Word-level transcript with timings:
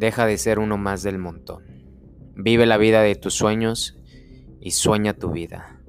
Deja 0.00 0.24
de 0.24 0.38
ser 0.38 0.58
uno 0.58 0.78
más 0.78 1.02
del 1.02 1.18
montón. 1.18 1.62
Vive 2.34 2.64
la 2.64 2.78
vida 2.78 3.02
de 3.02 3.16
tus 3.16 3.34
sueños 3.34 3.98
y 4.58 4.70
sueña 4.70 5.12
tu 5.12 5.30
vida. 5.30 5.82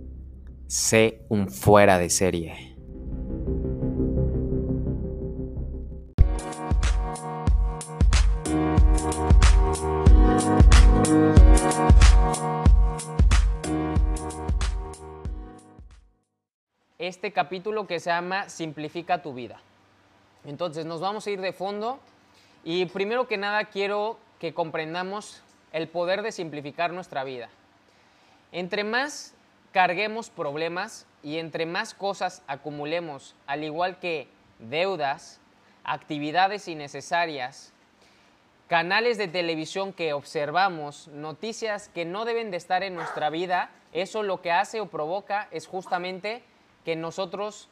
Sé 0.68 1.22
un 1.30 1.50
fuera 1.50 1.98
de 1.98 2.10
serie. 2.10 2.76
este 17.00 17.34
capítulo 17.34 17.88
que 17.88 18.00
se 18.00 18.10
llama 18.10 18.48
Simplifica 18.50 19.22
tu 19.22 19.34
vida. 19.34 19.62
Entonces 20.44 20.86
nos 20.86 21.00
vamos 21.00 21.26
a 21.26 21.32
ir 21.32 21.40
de 21.40 21.54
fondo 21.54 22.00
y 22.64 22.86
primero 22.86 23.28
que 23.28 23.38
nada 23.38 23.66
quiero 23.66 24.18
que 24.40 24.54
comprendamos 24.54 25.42
el 25.72 25.88
poder 25.88 26.22
de 26.22 26.32
simplificar 26.32 26.92
nuestra 26.92 27.24
vida. 27.24 27.50
Entre 28.52 28.84
más 28.84 29.34
carguemos 29.72 30.30
problemas 30.30 31.06
y 31.24 31.38
entre 31.38 31.66
más 31.66 31.94
cosas 31.94 32.44
acumulemos, 32.48 33.36
al 33.48 33.64
igual 33.64 34.00
que 34.00 34.28
deudas, 34.60 35.40
actividades 35.84 36.68
innecesarias, 36.68 37.74
canales 38.68 39.18
de 39.18 39.28
televisión 39.28 39.94
que 39.94 40.14
observamos, 40.14 41.08
noticias 41.10 41.90
que 41.90 42.06
no 42.06 42.26
deben 42.26 42.52
de 42.52 42.58
estar 42.58 42.84
en 42.84 42.96
nuestra 42.96 43.30
vida, 43.30 43.70
eso 43.92 44.24
lo 44.24 44.42
que 44.42 44.52
hace 44.52 44.80
o 44.82 44.88
provoca 44.88 45.48
es 45.52 45.68
justamente 45.68 46.44
que 46.86 46.96
nosotros 46.96 47.70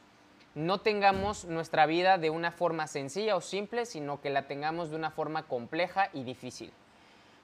no 0.56 0.80
tengamos 0.80 1.46
nuestra 1.46 1.86
vida 1.86 2.18
de 2.18 2.30
una 2.30 2.52
forma 2.52 2.88
sencilla 2.88 3.36
o 3.36 3.42
simple, 3.42 3.86
sino 3.86 4.22
que 4.22 4.30
la 4.30 4.48
tengamos 4.48 4.90
de 4.90 4.96
una 4.96 5.12
forma 5.12 5.44
compleja 5.44 6.10
y 6.14 6.24
difícil. 6.24 6.72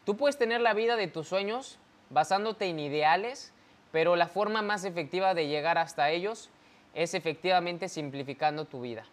Tú 0.05 0.17
puedes 0.17 0.37
tener 0.37 0.61
la 0.61 0.73
vida 0.73 0.95
de 0.95 1.07
tus 1.07 1.27
sueños 1.27 1.79
basándote 2.09 2.65
en 2.65 2.79
ideales, 2.79 3.53
pero 3.91 4.15
la 4.15 4.27
forma 4.27 4.61
más 4.61 4.85
efectiva 4.85 5.33
de 5.33 5.47
llegar 5.47 5.77
hasta 5.77 6.09
ellos 6.09 6.49
es 6.93 7.13
efectivamente 7.13 7.89
simplificando 7.89 8.65
tu 8.65 8.81
vida. 8.81 9.05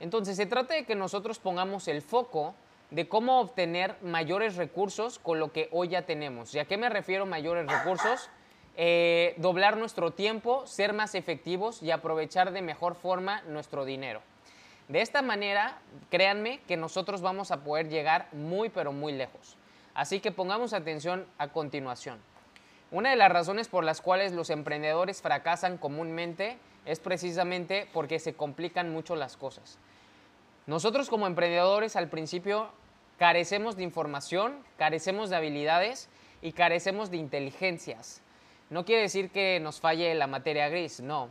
Entonces 0.00 0.36
se 0.36 0.46
trata 0.46 0.74
de 0.74 0.84
que 0.84 0.94
nosotros 0.94 1.38
pongamos 1.38 1.88
el 1.88 2.02
foco 2.02 2.54
de 2.90 3.08
cómo 3.08 3.40
obtener 3.40 3.96
mayores 4.02 4.56
recursos 4.56 5.18
con 5.18 5.38
lo 5.38 5.52
que 5.52 5.68
hoy 5.72 5.88
ya 5.88 6.02
tenemos. 6.02 6.54
¿Y 6.54 6.58
a 6.58 6.64
qué 6.64 6.76
me 6.78 6.88
refiero 6.88 7.26
mayores 7.26 7.66
recursos? 7.66 8.30
Eh, 8.80 9.34
doblar 9.38 9.76
nuestro 9.76 10.12
tiempo, 10.12 10.64
ser 10.64 10.92
más 10.92 11.16
efectivos 11.16 11.82
y 11.82 11.90
aprovechar 11.90 12.52
de 12.52 12.62
mejor 12.62 12.94
forma 12.94 13.42
nuestro 13.42 13.84
dinero. 13.84 14.22
De 14.86 15.00
esta 15.00 15.20
manera, 15.20 15.78
créanme 16.10 16.60
que 16.68 16.76
nosotros 16.76 17.20
vamos 17.20 17.50
a 17.50 17.64
poder 17.64 17.88
llegar 17.88 18.28
muy 18.30 18.68
pero 18.68 18.92
muy 18.92 19.12
lejos. 19.12 19.56
Así 19.94 20.20
que 20.20 20.30
pongamos 20.30 20.74
atención 20.74 21.26
a 21.38 21.48
continuación. 21.48 22.20
Una 22.92 23.10
de 23.10 23.16
las 23.16 23.32
razones 23.32 23.66
por 23.66 23.82
las 23.82 24.00
cuales 24.00 24.30
los 24.30 24.48
emprendedores 24.48 25.22
fracasan 25.22 25.76
comúnmente 25.76 26.56
es 26.86 27.00
precisamente 27.00 27.88
porque 27.92 28.20
se 28.20 28.34
complican 28.34 28.92
mucho 28.92 29.16
las 29.16 29.36
cosas. 29.36 29.76
Nosotros 30.68 31.08
como 31.08 31.26
emprendedores 31.26 31.96
al 31.96 32.08
principio 32.08 32.68
carecemos 33.18 33.76
de 33.76 33.82
información, 33.82 34.62
carecemos 34.76 35.30
de 35.30 35.36
habilidades 35.36 36.08
y 36.42 36.52
carecemos 36.52 37.10
de 37.10 37.16
inteligencias. 37.16 38.22
No 38.70 38.84
quiere 38.84 39.02
decir 39.02 39.30
que 39.30 39.60
nos 39.60 39.80
falle 39.80 40.14
la 40.14 40.26
materia 40.26 40.68
gris, 40.68 41.00
no. 41.00 41.28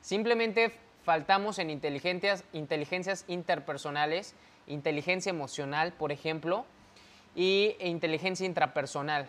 Simplemente 0.00 0.72
faltamos 1.02 1.58
en 1.58 1.70
inteligencias, 1.70 2.44
inteligencias 2.52 3.24
interpersonales, 3.26 4.34
inteligencia 4.66 5.30
emocional, 5.30 5.92
por 5.92 6.12
ejemplo, 6.12 6.64
y 7.34 7.76
e 7.80 7.88
inteligencia 7.88 8.46
intrapersonal. 8.46 9.26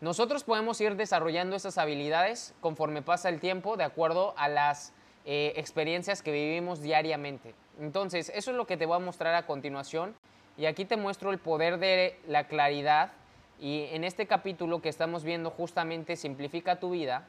Nosotros 0.00 0.44
podemos 0.44 0.80
ir 0.80 0.96
desarrollando 0.96 1.56
esas 1.56 1.78
habilidades 1.78 2.54
conforme 2.60 3.02
pasa 3.02 3.28
el 3.28 3.40
tiempo, 3.40 3.76
de 3.76 3.84
acuerdo 3.84 4.34
a 4.36 4.48
las 4.48 4.92
eh, 5.24 5.54
experiencias 5.56 6.22
que 6.22 6.32
vivimos 6.32 6.82
diariamente. 6.82 7.54
Entonces, 7.80 8.30
eso 8.34 8.50
es 8.50 8.56
lo 8.56 8.66
que 8.66 8.76
te 8.76 8.86
voy 8.86 8.96
a 8.96 9.00
mostrar 9.00 9.34
a 9.34 9.46
continuación. 9.46 10.14
Y 10.56 10.66
aquí 10.66 10.84
te 10.84 10.96
muestro 10.96 11.30
el 11.30 11.38
poder 11.38 11.78
de 11.78 12.18
la 12.26 12.46
claridad 12.46 13.12
y 13.60 13.84
en 13.92 14.04
este 14.04 14.26
capítulo 14.26 14.82
que 14.82 14.88
estamos 14.88 15.24
viendo 15.24 15.50
justamente 15.50 16.16
Simplifica 16.16 16.80
tu 16.80 16.90
vida, 16.90 17.26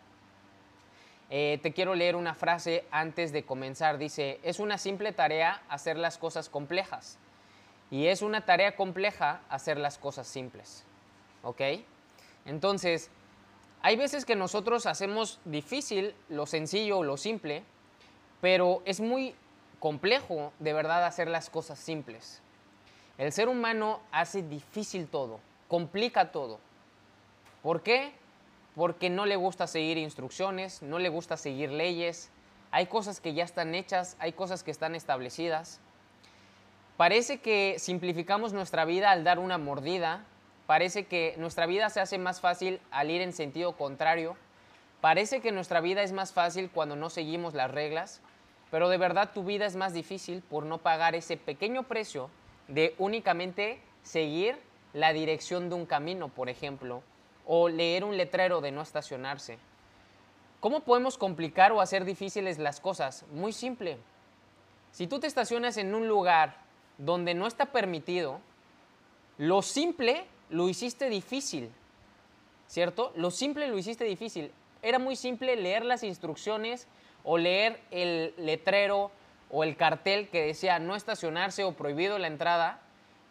eh, 1.29 1.59
te 1.61 1.73
quiero 1.73 1.95
leer 1.95 2.15
una 2.15 2.35
frase 2.35 2.85
antes 2.91 3.31
de 3.31 3.43
comenzar. 3.43 3.97
Dice, 3.97 4.39
es 4.43 4.59
una 4.59 4.77
simple 4.77 5.11
tarea 5.11 5.61
hacer 5.69 5.97
las 5.97 6.17
cosas 6.17 6.49
complejas. 6.49 7.17
Y 7.91 8.07
es 8.07 8.21
una 8.21 8.45
tarea 8.45 8.75
compleja 8.75 9.41
hacer 9.49 9.77
las 9.77 9.97
cosas 9.97 10.27
simples. 10.27 10.83
¿Ok? 11.43 11.61
Entonces, 12.45 13.09
hay 13.81 13.95
veces 13.95 14.25
que 14.25 14.35
nosotros 14.35 14.85
hacemos 14.85 15.39
difícil 15.45 16.15
lo 16.29 16.45
sencillo 16.45 16.99
o 16.99 17.03
lo 17.03 17.17
simple, 17.17 17.63
pero 18.41 18.81
es 18.85 18.99
muy 18.99 19.35
complejo 19.79 20.51
de 20.59 20.73
verdad 20.73 21.05
hacer 21.05 21.27
las 21.27 21.49
cosas 21.49 21.79
simples. 21.79 22.41
El 23.17 23.31
ser 23.31 23.47
humano 23.47 23.99
hace 24.11 24.41
difícil 24.41 25.07
todo 25.07 25.39
complica 25.75 26.31
todo. 26.31 26.61
¿Por 27.61 27.83
qué? 27.83 28.13
Porque 28.75 29.09
no 29.09 29.25
le 29.25 29.35
gusta 29.35 29.67
seguir 29.67 29.97
instrucciones, 29.97 30.81
no 30.81 30.99
le 30.99 31.09
gusta 31.09 31.35
seguir 31.35 31.69
leyes, 31.69 32.31
hay 32.71 32.85
cosas 32.85 33.19
que 33.19 33.33
ya 33.33 33.43
están 33.43 33.75
hechas, 33.75 34.15
hay 34.19 34.31
cosas 34.31 34.63
que 34.63 34.71
están 34.71 34.95
establecidas. 34.95 35.81
Parece 36.95 37.41
que 37.41 37.75
simplificamos 37.77 38.53
nuestra 38.53 38.85
vida 38.85 39.11
al 39.11 39.25
dar 39.25 39.37
una 39.37 39.57
mordida, 39.57 40.23
parece 40.65 41.07
que 41.07 41.35
nuestra 41.39 41.65
vida 41.65 41.89
se 41.89 41.99
hace 41.99 42.19
más 42.19 42.39
fácil 42.39 42.79
al 42.89 43.11
ir 43.11 43.19
en 43.19 43.33
sentido 43.33 43.73
contrario, 43.73 44.37
parece 45.01 45.41
que 45.41 45.51
nuestra 45.51 45.81
vida 45.81 46.03
es 46.03 46.13
más 46.13 46.31
fácil 46.31 46.69
cuando 46.73 46.95
no 46.95 47.09
seguimos 47.09 47.53
las 47.53 47.69
reglas, 47.69 48.21
pero 48.71 48.87
de 48.87 48.97
verdad 48.97 49.31
tu 49.33 49.43
vida 49.43 49.65
es 49.65 49.75
más 49.75 49.91
difícil 49.91 50.41
por 50.41 50.65
no 50.65 50.77
pagar 50.77 51.15
ese 51.15 51.35
pequeño 51.35 51.83
precio 51.83 52.29
de 52.69 52.95
únicamente 52.97 53.81
seguir 54.03 54.57
la 54.95 55.11
dirección 55.11 55.67
de 55.67 55.75
un 55.75 55.85
camino, 55.85 56.29
por 56.29 56.47
ejemplo, 56.47 57.03
o 57.45 57.67
leer 57.67 58.05
un 58.05 58.15
letrero 58.15 58.61
de 58.61 58.71
no 58.71 58.81
estacionarse. 58.81 59.57
¿Cómo 60.61 60.79
podemos 60.79 61.17
complicar 61.17 61.73
o 61.73 61.81
hacer 61.81 62.05
difíciles 62.05 62.57
las 62.59 62.79
cosas? 62.79 63.25
Muy 63.33 63.51
simple. 63.51 63.97
Si 64.93 65.05
tú 65.05 65.19
te 65.19 65.27
estacionas 65.27 65.75
en 65.75 65.93
un 65.93 66.07
lugar 66.07 66.55
donde 66.97 67.33
no 67.33 67.45
está 67.45 67.73
permitido, 67.73 68.39
lo 69.37 69.61
simple 69.61 70.25
lo 70.49 70.69
hiciste 70.69 71.09
difícil, 71.09 71.69
¿cierto? 72.67 73.11
Lo 73.17 73.31
simple 73.31 73.67
lo 73.67 73.77
hiciste 73.77 74.05
difícil. 74.05 74.53
Era 74.81 74.97
muy 74.97 75.17
simple 75.17 75.57
leer 75.57 75.83
las 75.83 76.03
instrucciones 76.03 76.87
o 77.25 77.37
leer 77.37 77.81
el 77.91 78.33
letrero 78.37 79.11
o 79.51 79.65
el 79.65 79.75
cartel 79.75 80.29
que 80.29 80.45
decía 80.45 80.79
no 80.79 80.95
estacionarse 80.95 81.65
o 81.65 81.73
prohibido 81.73 82.17
la 82.17 82.27
entrada 82.27 82.79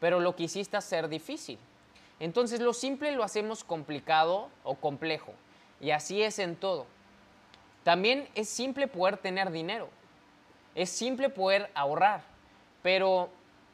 pero 0.05 0.21
lo 0.21 0.37
quisiste 0.37 0.77
hacer 0.77 1.09
difícil. 1.09 1.59
Entonces 2.21 2.61
lo 2.61 2.75
simple 2.75 3.13
lo 3.13 3.25
hacemos 3.25 3.65
complicado 3.65 4.51
o 4.63 4.75
complejo. 4.75 5.33
Y 5.81 5.93
así 5.93 6.23
es 6.23 6.39
en 6.39 6.57
todo. 6.57 6.85
También 7.85 8.29
es 8.35 8.51
simple 8.51 8.87
poder 8.87 9.17
tener 9.17 9.51
dinero. 9.51 9.89
Es 10.75 10.91
simple 10.91 11.31
poder 11.31 11.71
ahorrar. 11.75 12.21
Pero 12.83 13.31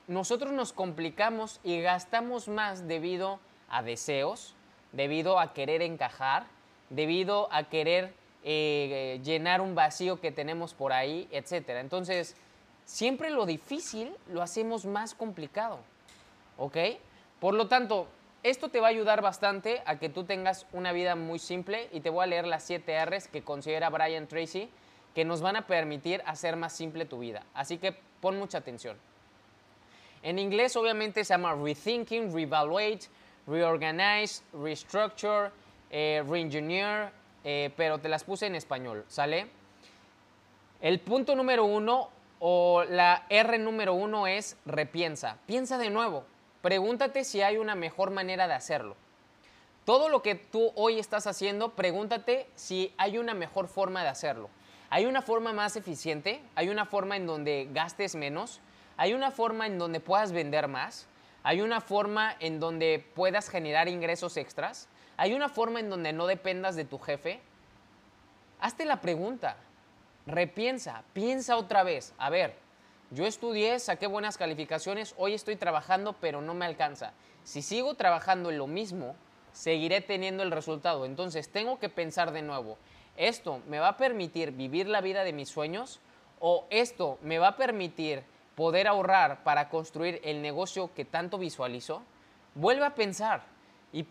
nosotros 0.06 0.52
nos 0.52 0.72
complicamos 0.72 1.58
y 1.64 1.80
gastamos 1.80 2.46
más 2.46 2.86
debido 2.86 3.40
a 3.68 3.82
deseos, 3.82 4.54
debido 4.92 5.40
a 5.40 5.52
querer 5.52 5.82
encajar, 5.82 6.44
debido 6.90 7.52
a 7.52 7.64
querer 7.64 8.14
eh, 8.44 9.20
llenar 9.24 9.60
un 9.60 9.74
vacío 9.74 10.20
que 10.20 10.30
tenemos 10.30 10.74
por 10.74 10.92
ahí, 10.92 11.26
etc. 11.32 11.70
Entonces, 11.80 12.36
siempre 12.84 13.30
lo 13.30 13.46
difícil 13.46 14.12
lo 14.28 14.42
hacemos 14.42 14.84
más 14.84 15.12
complicado. 15.12 15.80
¿Ok? 16.60 16.76
Por 17.40 17.54
lo 17.54 17.66
tanto, 17.66 18.06
esto 18.42 18.68
te 18.68 18.80
va 18.80 18.86
a 18.86 18.90
ayudar 18.90 19.22
bastante 19.22 19.82
a 19.86 19.98
que 19.98 20.08
tú 20.08 20.24
tengas 20.24 20.66
una 20.72 20.92
vida 20.92 21.16
muy 21.16 21.38
simple 21.38 21.88
y 21.90 22.00
te 22.00 22.10
voy 22.10 22.22
a 22.22 22.26
leer 22.26 22.46
las 22.46 22.62
7 22.64 23.04
R's 23.06 23.28
que 23.28 23.42
considera 23.42 23.90
Brian 23.90 24.28
Tracy 24.28 24.70
que 25.14 25.24
nos 25.24 25.40
van 25.40 25.56
a 25.56 25.66
permitir 25.66 26.22
hacer 26.24 26.56
más 26.56 26.72
simple 26.72 27.04
tu 27.04 27.18
vida. 27.18 27.44
Así 27.54 27.78
que 27.78 27.96
pon 28.20 28.38
mucha 28.38 28.58
atención. 28.58 28.96
En 30.22 30.38
inglés 30.38 30.76
obviamente 30.76 31.24
se 31.24 31.32
llama 31.32 31.54
rethinking, 31.54 32.32
reevaluate, 32.32 33.08
reorganize, 33.46 34.42
restructure, 34.52 35.50
eh, 35.90 36.22
reengineer, 36.28 37.10
eh, 37.42 37.70
pero 37.76 37.98
te 37.98 38.08
las 38.08 38.22
puse 38.22 38.46
en 38.46 38.54
español, 38.54 39.04
¿sale? 39.08 39.48
El 40.82 41.00
punto 41.00 41.34
número 41.34 41.64
uno 41.64 42.10
o 42.38 42.84
la 42.84 43.24
R 43.28 43.58
número 43.58 43.94
uno 43.94 44.26
es 44.26 44.56
repiensa. 44.66 45.38
Piensa 45.46 45.78
de 45.78 45.90
nuevo. 45.90 46.24
Pregúntate 46.62 47.24
si 47.24 47.40
hay 47.42 47.56
una 47.56 47.74
mejor 47.74 48.10
manera 48.10 48.46
de 48.46 48.54
hacerlo. 48.54 48.96
Todo 49.84 50.08
lo 50.08 50.22
que 50.22 50.34
tú 50.34 50.72
hoy 50.76 50.98
estás 50.98 51.26
haciendo, 51.26 51.70
pregúntate 51.72 52.46
si 52.54 52.92
hay 52.98 53.18
una 53.18 53.34
mejor 53.34 53.66
forma 53.66 54.02
de 54.02 54.08
hacerlo. 54.08 54.50
¿Hay 54.90 55.06
una 55.06 55.22
forma 55.22 55.52
más 55.52 55.76
eficiente? 55.76 56.42
¿Hay 56.54 56.68
una 56.68 56.84
forma 56.84 57.16
en 57.16 57.26
donde 57.26 57.68
gastes 57.72 58.14
menos? 58.14 58.60
¿Hay 58.96 59.14
una 59.14 59.30
forma 59.30 59.66
en 59.66 59.78
donde 59.78 60.00
puedas 60.00 60.32
vender 60.32 60.68
más? 60.68 61.06
Hay 61.42 61.62
una 61.62 61.80
forma 61.80 62.36
en 62.40 62.60
donde 62.60 63.04
puedas 63.14 63.48
generar 63.48 63.88
ingresos 63.88 64.36
extras. 64.36 64.88
Hay 65.16 65.32
una 65.32 65.48
forma 65.48 65.80
en 65.80 65.88
donde 65.88 66.12
no 66.12 66.26
dependas 66.26 66.76
de 66.76 66.84
tu 66.84 66.98
jefe. 66.98 67.40
Hazte 68.60 68.84
la 68.84 69.00
pregunta. 69.00 69.56
Repiensa, 70.26 71.02
piensa 71.14 71.56
otra 71.56 71.82
vez. 71.82 72.12
A 72.18 72.28
ver, 72.28 72.54
yo 73.10 73.26
estudié, 73.26 73.80
saqué 73.80 74.06
buenas 74.06 74.38
calificaciones, 74.38 75.14
hoy 75.18 75.34
estoy 75.34 75.56
trabajando, 75.56 76.12
pero 76.20 76.40
no 76.40 76.54
me 76.54 76.64
alcanza. 76.64 77.12
Si 77.42 77.60
sigo 77.60 77.94
trabajando 77.94 78.50
en 78.50 78.58
lo 78.58 78.68
mismo, 78.68 79.16
seguiré 79.52 80.00
teniendo 80.00 80.44
el 80.44 80.52
resultado. 80.52 81.04
Entonces 81.04 81.48
tengo 81.48 81.80
que 81.80 81.88
pensar 81.88 82.30
de 82.30 82.42
nuevo, 82.42 82.78
¿esto 83.16 83.62
me 83.66 83.80
va 83.80 83.88
a 83.88 83.96
permitir 83.96 84.52
vivir 84.52 84.86
la 84.86 85.00
vida 85.00 85.24
de 85.24 85.32
mis 85.32 85.48
sueños? 85.48 85.98
¿O 86.38 86.66
esto 86.70 87.18
me 87.22 87.40
va 87.40 87.48
a 87.48 87.56
permitir 87.56 88.22
poder 88.54 88.86
ahorrar 88.86 89.42
para 89.42 89.68
construir 89.70 90.20
el 90.22 90.40
negocio 90.40 90.94
que 90.94 91.04
tanto 91.04 91.36
visualizo? 91.36 92.02
Vuelve 92.54 92.86
a 92.86 92.94
pensar 92.94 93.42
y 93.92 94.06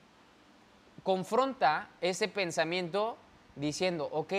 confronta 1.03 1.87
ese 2.01 2.27
pensamiento 2.27 3.15
diciendo, 3.55 4.09
ok, 4.11 4.33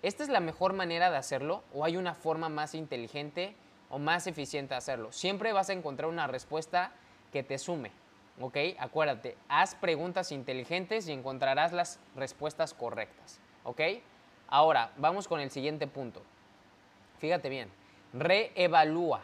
¿esta 0.00 0.22
es 0.22 0.30
la 0.30 0.40
mejor 0.40 0.72
manera 0.72 1.10
de 1.10 1.18
hacerlo 1.18 1.62
o 1.74 1.84
hay 1.84 1.98
una 1.98 2.14
forma 2.14 2.48
más 2.48 2.74
inteligente 2.74 3.54
o 3.92 4.00
más 4.00 4.26
eficiente 4.26 4.74
hacerlo? 4.74 5.12
Siempre 5.12 5.52
vas 5.52 5.70
a 5.70 5.74
encontrar 5.74 6.10
una 6.10 6.26
respuesta 6.26 6.90
que 7.30 7.44
te 7.44 7.58
sume. 7.58 7.92
¿ok? 8.40 8.56
Acuérdate, 8.78 9.36
haz 9.48 9.74
preguntas 9.74 10.32
inteligentes 10.32 11.08
y 11.08 11.12
encontrarás 11.12 11.72
las 11.72 11.98
respuestas 12.16 12.74
correctas, 12.74 13.38
¿ok? 13.64 13.80
Ahora, 14.48 14.92
vamos 14.96 15.28
con 15.28 15.40
el 15.40 15.50
siguiente 15.50 15.86
punto. 15.86 16.22
Fíjate 17.18 17.48
bien, 17.48 17.70
reevalúa. 18.12 19.22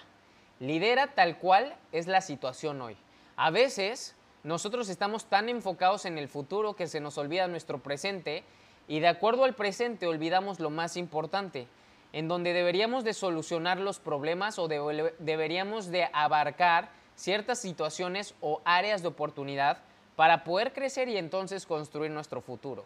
Lidera 0.61 1.09
tal 1.09 1.39
cual 1.39 1.77
es 1.93 2.07
la 2.07 2.21
situación 2.21 2.81
hoy. 2.81 2.97
A 3.37 3.51
veces 3.51 4.17
nosotros 4.43 4.89
estamos 4.89 5.27
tan 5.27 5.49
enfocados 5.49 6.05
en 6.05 6.19
el 6.19 6.29
futuro 6.29 6.75
que 6.75 6.87
se 6.87 7.01
nos 7.01 7.19
olvida 7.19 7.47
nuestro 7.47 7.79
presente 7.79 8.45
y 8.89 9.01
de 9.01 9.09
acuerdo 9.09 9.45
al 9.45 9.55
presente 9.55 10.07
olvidamos 10.07 10.59
lo 10.59 10.71
más 10.71 10.97
importante, 10.97 11.69
en 12.13 12.29
donde 12.29 12.53
deberíamos 12.53 13.05
de 13.05 13.15
solucionar 13.15 13.79
los 13.79 13.99
problemas 13.99 14.59
o 14.59 14.69
deberíamos 14.69 15.91
de 15.91 16.09
abarcar 16.13 16.89
ciertas 17.17 17.59
situaciones 17.59 18.35
o 18.41 18.61
áreas 18.65 19.03
de 19.03 19.09
oportunidad 19.09 19.79
para 20.17 20.45
poder 20.45 20.73
crecer 20.73 21.09
y 21.09 21.17
entonces 21.17 21.67
construir 21.67 22.11
nuestro 22.11 22.41
futuro. 22.41 22.85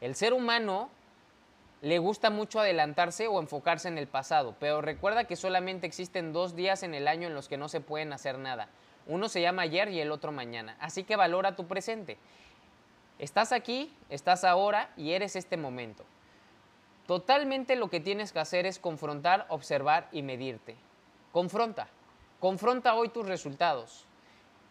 El 0.00 0.14
ser 0.14 0.32
humano 0.32 0.88
le 1.82 1.98
gusta 1.98 2.30
mucho 2.30 2.60
adelantarse 2.60 3.28
o 3.28 3.40
enfocarse 3.40 3.88
en 3.88 3.98
el 3.98 4.06
pasado, 4.06 4.54
pero 4.58 4.80
recuerda 4.80 5.24
que 5.24 5.36
solamente 5.36 5.86
existen 5.86 6.32
dos 6.32 6.56
días 6.56 6.82
en 6.82 6.94
el 6.94 7.08
año 7.08 7.28
en 7.28 7.34
los 7.34 7.48
que 7.48 7.58
no 7.58 7.68
se 7.68 7.80
pueden 7.80 8.12
hacer 8.12 8.38
nada. 8.38 8.68
Uno 9.06 9.28
se 9.28 9.42
llama 9.42 9.62
ayer 9.62 9.90
y 9.90 10.00
el 10.00 10.10
otro 10.10 10.32
mañana. 10.32 10.76
Así 10.80 11.04
que 11.04 11.16
valora 11.16 11.56
tu 11.56 11.66
presente. 11.66 12.16
Estás 13.18 13.52
aquí, 13.52 13.92
estás 14.08 14.44
ahora 14.44 14.90
y 14.96 15.12
eres 15.12 15.36
este 15.36 15.56
momento. 15.56 16.04
Totalmente 17.06 17.76
lo 17.76 17.90
que 17.90 18.00
tienes 18.00 18.32
que 18.32 18.38
hacer 18.38 18.64
es 18.64 18.78
confrontar, 18.78 19.46
observar 19.50 20.08
y 20.10 20.22
medirte. 20.22 20.76
Confronta. 21.32 21.88
Confronta 22.40 22.94
hoy 22.94 23.10
tus 23.10 23.26
resultados. 23.26 24.06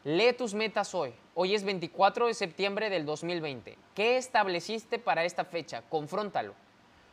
Lee 0.03 0.33
tus 0.33 0.53
metas 0.53 0.95
hoy. 0.95 1.13
Hoy 1.35 1.53
es 1.53 1.63
24 1.63 2.27
de 2.27 2.33
septiembre 2.33 2.89
del 2.89 3.06
2020. 3.06 3.77
¿Qué 3.94 4.18
estableciste 4.18 4.97
para 4.97 5.25
esta 5.25 5.45
fecha? 5.45 5.83
Confróntalo. 5.89 6.56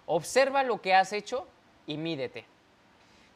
Observa 0.06 0.62
lo 0.62 0.80
que 0.80 0.94
has 0.94 1.12
hecho 1.12 1.46
y 1.86 1.98
mídete. 1.98 2.46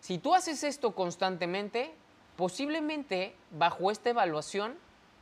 Si 0.00 0.18
tú 0.18 0.34
haces 0.34 0.64
esto 0.64 0.94
constantemente, 0.94 1.92
posiblemente 2.36 3.34
bajo 3.50 3.90
esta 3.90 4.10
evaluación 4.10 4.76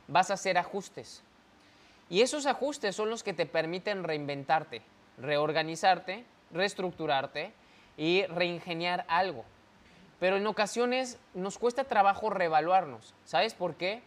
vas 0.07 0.31
a 0.31 0.35
hacer 0.35 0.57
ajustes. 0.57 1.23
Y 2.09 2.21
esos 2.21 2.45
ajustes 2.45 2.95
son 2.95 3.09
los 3.09 3.23
que 3.23 3.33
te 3.33 3.45
permiten 3.45 4.03
reinventarte, 4.03 4.81
reorganizarte, 5.17 6.25
reestructurarte 6.53 7.53
y 7.97 8.25
reingeniar 8.27 9.05
algo. 9.07 9.43
Pero 10.19 10.37
en 10.37 10.47
ocasiones 10.47 11.19
nos 11.33 11.57
cuesta 11.57 11.83
trabajo 11.83 12.29
reevaluarnos. 12.29 13.13
¿Sabes 13.25 13.53
por 13.53 13.75
qué? 13.75 14.01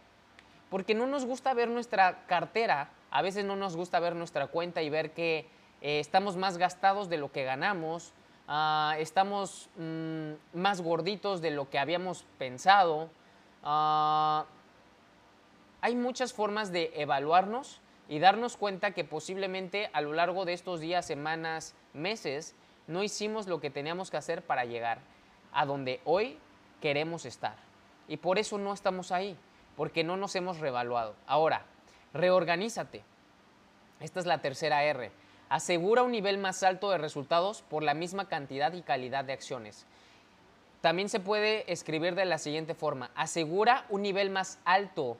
Porque 0.69 0.95
no 0.95 1.07
nos 1.07 1.25
gusta 1.25 1.53
ver 1.53 1.69
nuestra 1.69 2.25
cartera, 2.25 2.89
a 3.11 3.21
veces 3.21 3.45
no 3.45 3.55
nos 3.55 3.75
gusta 3.75 3.99
ver 3.99 4.15
nuestra 4.15 4.47
cuenta 4.47 4.81
y 4.81 4.89
ver 4.89 5.11
que 5.11 5.47
eh, 5.81 5.99
estamos 5.99 6.35
más 6.35 6.57
gastados 6.57 7.09
de 7.09 7.17
lo 7.17 7.31
que 7.31 7.43
ganamos, 7.43 8.13
ah, 8.47 8.95
estamos 8.97 9.69
mm, 9.77 10.31
más 10.53 10.81
gorditos 10.81 11.41
de 11.41 11.51
lo 11.51 11.69
que 11.69 11.79
habíamos 11.79 12.25
pensado. 12.37 13.09
Ah, 13.63 14.45
hay 15.81 15.95
muchas 15.95 16.33
formas 16.33 16.71
de 16.71 16.91
evaluarnos 16.95 17.79
y 18.09 18.19
darnos 18.19 18.57
cuenta 18.57 18.91
que 18.91 19.03
posiblemente 19.03 19.89
a 19.93 20.01
lo 20.01 20.13
largo 20.13 20.45
de 20.45 20.53
estos 20.53 20.79
días, 20.79 21.05
semanas, 21.05 21.75
meses, 21.93 22.55
no 22.87 23.03
hicimos 23.03 23.47
lo 23.47 23.59
que 23.59 23.69
teníamos 23.69 24.09
que 24.09 24.17
hacer 24.17 24.41
para 24.41 24.65
llegar 24.65 24.99
a 25.51 25.65
donde 25.65 25.99
hoy 26.05 26.37
queremos 26.81 27.25
estar. 27.25 27.55
Y 28.07 28.17
por 28.17 28.39
eso 28.39 28.57
no 28.57 28.73
estamos 28.73 29.11
ahí, 29.11 29.37
porque 29.75 30.03
no 30.03 30.15
nos 30.15 30.35
hemos 30.35 30.59
revaluado. 30.59 31.15
Ahora, 31.25 31.65
reorganízate. 32.13 33.03
Esta 33.99 34.19
es 34.19 34.25
la 34.25 34.39
tercera 34.39 34.83
R. 34.83 35.11
Asegura 35.49 36.03
un 36.03 36.11
nivel 36.11 36.37
más 36.37 36.63
alto 36.63 36.89
de 36.91 36.97
resultados 36.97 37.61
por 37.61 37.83
la 37.83 37.93
misma 37.93 38.27
cantidad 38.27 38.73
y 38.73 38.81
calidad 38.81 39.25
de 39.25 39.33
acciones. 39.33 39.85
También 40.81 41.09
se 41.09 41.19
puede 41.19 41.71
escribir 41.71 42.15
de 42.15 42.25
la 42.25 42.37
siguiente 42.37 42.75
forma. 42.75 43.11
Asegura 43.15 43.85
un 43.89 44.01
nivel 44.01 44.29
más 44.29 44.59
alto 44.63 45.17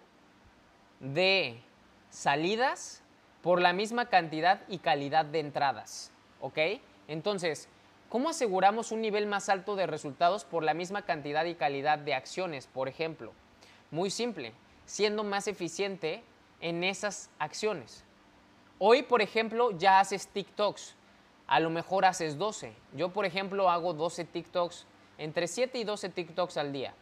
de 1.00 1.62
salidas 2.10 3.02
por 3.42 3.62
la 3.62 3.74
misma 3.74 4.10
cantidad 4.10 4.62
y 4.68 4.80
calidad 4.80 5.26
de 5.26 5.40
entradas. 5.40 6.12
¿Ok? 6.42 6.60
Entonces, 7.08 7.70
¿Cómo 8.10 8.30
aseguramos 8.30 8.94
un 8.94 9.02
nivel 9.02 9.26
más 9.26 9.50
alto 9.50 9.76
de 9.76 9.86
resultados 9.86 10.46
por 10.46 10.64
la 10.64 10.74
misma 10.74 11.02
cantidad 11.02 11.44
y 11.44 11.56
calidad 11.56 12.00
de 12.00 12.14
acciones, 12.14 12.66
por 12.66 12.88
ejemplo? 12.88 13.34
Muy 13.92 14.12
simple, 14.12 14.54
siendo 14.86 15.26
más 15.26 15.50
eficiente 15.50 16.24
en 16.62 16.86
esas 16.86 17.30
acciones. 17.38 18.06
Hoy, 18.80 19.04
por 19.04 19.22
ejemplo, 19.22 19.72
ya 19.72 20.00
haces 20.00 20.30
TikToks. 20.30 20.96
A 21.48 21.60
lo 21.60 21.70
mejor 21.70 22.06
haces 22.06 22.38
12. 22.38 22.74
Yo, 22.94 23.10
por 23.10 23.26
ejemplo, 23.26 23.70
hago 23.70 23.94
12 23.94 24.24
TikToks, 24.24 24.86
entre 25.18 25.50
7 25.50 25.78
y 25.78 25.84
12 25.84 26.08
TikToks 26.08 26.56
al 26.56 26.72
día. 26.72 26.94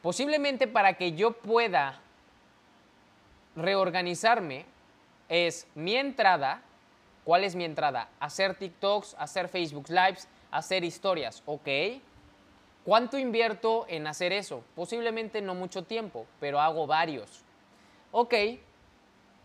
Posiblemente 0.00 0.68
para 0.68 0.94
que 0.94 1.12
yo 1.12 1.32
pueda 1.32 2.00
reorganizarme 3.58 4.66
es 5.28 5.66
mi 5.74 5.96
entrada 5.96 6.62
¿Cuál 7.28 7.44
es 7.44 7.54
mi 7.54 7.66
entrada? 7.66 8.08
Hacer 8.20 8.54
TikToks, 8.54 9.14
hacer 9.18 9.50
Facebook 9.50 9.90
Lives, 9.90 10.26
hacer 10.50 10.82
historias, 10.82 11.42
¿ok? 11.44 11.68
¿Cuánto 12.86 13.18
invierto 13.18 13.84
en 13.86 14.06
hacer 14.06 14.32
eso? 14.32 14.64
Posiblemente 14.74 15.42
no 15.42 15.54
mucho 15.54 15.84
tiempo, 15.84 16.24
pero 16.40 16.58
hago 16.58 16.86
varios. 16.86 17.42
Ok, 18.12 18.32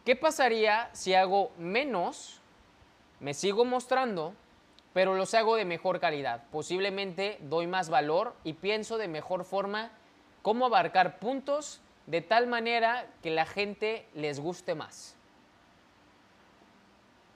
¿qué 0.05 0.15
pasaría 0.15 0.89
si 0.93 1.13
hago 1.13 1.51
menos? 1.58 2.39
Me 3.20 3.34
sigo 3.34 3.65
mostrando, 3.65 4.34
pero 4.93 5.15
los 5.15 5.34
hago 5.34 5.58
de 5.58 5.65
mejor 5.65 6.00
calidad. 6.00 6.43
Posiblemente 6.53 7.38
doy 7.41 7.67
más 7.67 7.89
valor 7.89 8.34
y 8.46 8.53
pienso 8.53 8.98
de 8.98 9.10
mejor 9.10 9.43
forma 9.43 9.91
cómo 10.41 10.67
abarcar 10.67 11.20
puntos 11.20 11.82
de 12.05 12.22
tal 12.22 12.48
manera 12.48 13.07
que 13.22 13.31
la 13.31 13.45
gente 13.45 14.07
les 14.13 14.39
guste 14.39 14.75
más. 14.75 15.15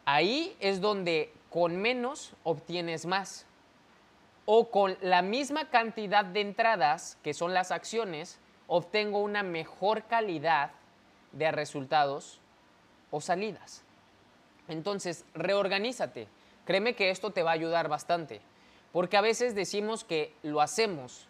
Ahí 0.05 0.55
es 0.59 0.81
donde 0.81 1.33
con 1.49 1.77
menos 1.77 2.33
obtienes 2.43 3.05
más. 3.05 3.45
O 4.45 4.69
con 4.71 4.97
la 5.01 5.21
misma 5.21 5.69
cantidad 5.69 6.23
de 6.23 6.41
entradas, 6.41 7.17
que 7.21 7.33
son 7.33 7.53
las 7.53 7.71
acciones, 7.71 8.39
obtengo 8.67 9.19
una 9.19 9.43
mejor 9.43 10.03
calidad 10.03 10.71
de 11.33 11.51
resultados 11.51 12.39
o 13.11 13.19
salidas. 13.19 13.83
Entonces, 14.67 15.25
reorganízate. 15.33 16.27
Créeme 16.65 16.95
que 16.95 17.09
esto 17.09 17.31
te 17.31 17.43
va 17.43 17.51
a 17.51 17.55
ayudar 17.55 17.87
bastante. 17.89 18.41
Porque 18.91 19.17
a 19.17 19.21
veces 19.21 19.55
decimos 19.55 20.03
que 20.03 20.33
lo 20.43 20.61
hacemos, 20.61 21.27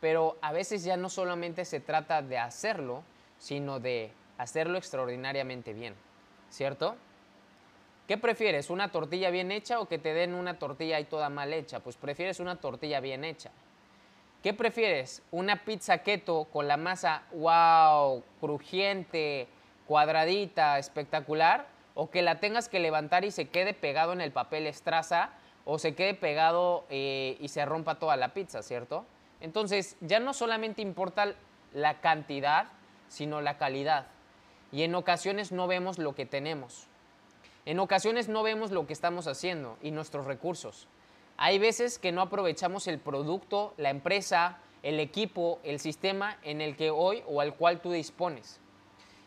pero 0.00 0.36
a 0.40 0.52
veces 0.52 0.84
ya 0.84 0.96
no 0.96 1.08
solamente 1.08 1.64
se 1.64 1.80
trata 1.80 2.22
de 2.22 2.38
hacerlo, 2.38 3.02
sino 3.38 3.80
de 3.80 4.10
hacerlo 4.38 4.78
extraordinariamente 4.78 5.72
bien. 5.72 5.94
¿Cierto? 6.50 6.96
¿Qué 8.06 8.16
prefieres? 8.16 8.70
¿Una 8.70 8.92
tortilla 8.92 9.30
bien 9.30 9.50
hecha 9.50 9.80
o 9.80 9.88
que 9.88 9.98
te 9.98 10.14
den 10.14 10.34
una 10.34 10.58
tortilla 10.58 10.96
ahí 10.96 11.04
toda 11.04 11.28
mal 11.28 11.52
hecha? 11.52 11.80
Pues 11.80 11.96
prefieres 11.96 12.38
una 12.38 12.56
tortilla 12.56 13.00
bien 13.00 13.24
hecha. 13.24 13.50
¿Qué 14.42 14.54
prefieres? 14.54 15.22
¿Una 15.32 15.64
pizza 15.64 15.98
keto 15.98 16.44
con 16.44 16.68
la 16.68 16.76
masa, 16.76 17.22
wow, 17.32 18.22
crujiente, 18.40 19.48
cuadradita, 19.88 20.78
espectacular? 20.78 21.66
¿O 21.94 22.10
que 22.10 22.22
la 22.22 22.38
tengas 22.38 22.68
que 22.68 22.78
levantar 22.78 23.24
y 23.24 23.32
se 23.32 23.48
quede 23.48 23.74
pegado 23.74 24.12
en 24.12 24.20
el 24.20 24.30
papel 24.30 24.68
estraza 24.68 25.30
o 25.64 25.80
se 25.80 25.96
quede 25.96 26.14
pegado 26.14 26.84
eh, 26.90 27.36
y 27.40 27.48
se 27.48 27.64
rompa 27.64 27.96
toda 27.96 28.16
la 28.16 28.34
pizza, 28.34 28.62
¿cierto? 28.62 29.04
Entonces, 29.40 29.96
ya 30.00 30.20
no 30.20 30.32
solamente 30.34 30.82
importa 30.82 31.34
la 31.72 32.00
cantidad, 32.00 32.68
sino 33.08 33.40
la 33.40 33.58
calidad. 33.58 34.06
Y 34.72 34.82
en 34.82 34.94
ocasiones 34.94 35.52
no 35.52 35.66
vemos 35.66 35.98
lo 35.98 36.14
que 36.14 36.26
tenemos. 36.26 36.86
En 37.64 37.80
ocasiones 37.80 38.28
no 38.28 38.42
vemos 38.42 38.70
lo 38.70 38.86
que 38.86 38.92
estamos 38.92 39.26
haciendo 39.26 39.76
y 39.82 39.90
nuestros 39.90 40.26
recursos. 40.26 40.86
Hay 41.36 41.58
veces 41.58 41.98
que 41.98 42.12
no 42.12 42.22
aprovechamos 42.22 42.86
el 42.86 42.98
producto, 42.98 43.74
la 43.76 43.90
empresa, 43.90 44.58
el 44.82 45.00
equipo, 45.00 45.58
el 45.64 45.80
sistema 45.80 46.38
en 46.42 46.60
el 46.60 46.76
que 46.76 46.90
hoy 46.90 47.22
o 47.26 47.40
al 47.40 47.54
cual 47.54 47.80
tú 47.80 47.90
dispones. 47.90 48.60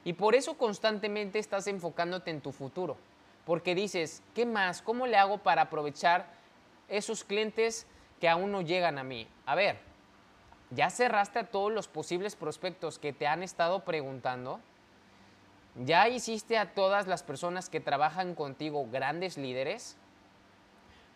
Y 0.05 0.13
por 0.13 0.35
eso 0.35 0.57
constantemente 0.57 1.37
estás 1.37 1.67
enfocándote 1.67 2.31
en 2.31 2.41
tu 2.41 2.51
futuro, 2.51 2.97
porque 3.45 3.75
dices, 3.75 4.23
¿qué 4.33 4.45
más? 4.45 4.81
¿Cómo 4.81 5.05
le 5.05 5.17
hago 5.17 5.39
para 5.39 5.63
aprovechar 5.63 6.27
esos 6.87 7.23
clientes 7.23 7.85
que 8.21 8.29
aún 8.29 8.51
no 8.51 8.61
llegan 8.61 8.97
a 8.97 9.03
mí? 9.03 9.27
A 9.45 9.55
ver, 9.55 9.88
¿ya 10.71 10.89
cerraste 10.89 11.39
a 11.39 11.47
todos 11.47 11.71
los 11.71 11.88
posibles 11.88 12.35
prospectos 12.35 12.99
que 12.99 13.13
te 13.13 13.27
han 13.27 13.43
estado 13.43 13.81
preguntando? 13.81 14.59
¿Ya 15.75 16.09
hiciste 16.09 16.57
a 16.57 16.73
todas 16.73 17.07
las 17.07 17.23
personas 17.23 17.69
que 17.69 17.79
trabajan 17.79 18.35
contigo 18.35 18.88
grandes 18.91 19.38
líderes? 19.38 19.95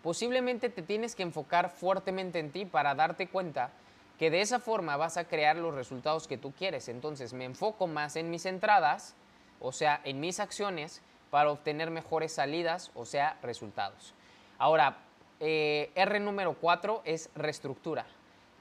Posiblemente 0.02 0.70
te 0.70 0.82
tienes 0.82 1.16
que 1.16 1.24
enfocar 1.24 1.70
fuertemente 1.70 2.40
en 2.40 2.52
ti 2.52 2.66
para 2.66 2.96
darte 2.96 3.28
cuenta 3.28 3.72
que 4.20 4.30
de 4.30 4.42
esa 4.42 4.60
forma 4.60 4.98
vas 4.98 5.18
a 5.18 5.26
crear 5.26 5.56
los 5.56 5.74
resultados 5.74 6.28
que 6.28 6.38
tú 6.38 6.52
quieres. 6.52 6.88
Entonces 6.88 7.34
me 7.34 7.46
enfoco 7.46 7.88
más 7.88 8.16
en 8.16 8.30
mis 8.30 8.46
entradas, 8.46 9.16
o 9.60 9.72
sea, 9.72 10.02
en 10.04 10.20
mis 10.20 10.40
acciones, 10.40 11.02
para 11.30 11.52
obtener 11.52 11.90
mejores 11.90 12.34
salidas, 12.34 12.92
o 12.94 13.06
sea, 13.06 13.38
resultados. 13.42 14.14
Ahora, 14.60 14.98
eh, 15.40 15.92
R 15.96 16.20
número 16.20 16.54
4 16.54 17.02
es 17.06 17.30
reestructura. 17.36 18.06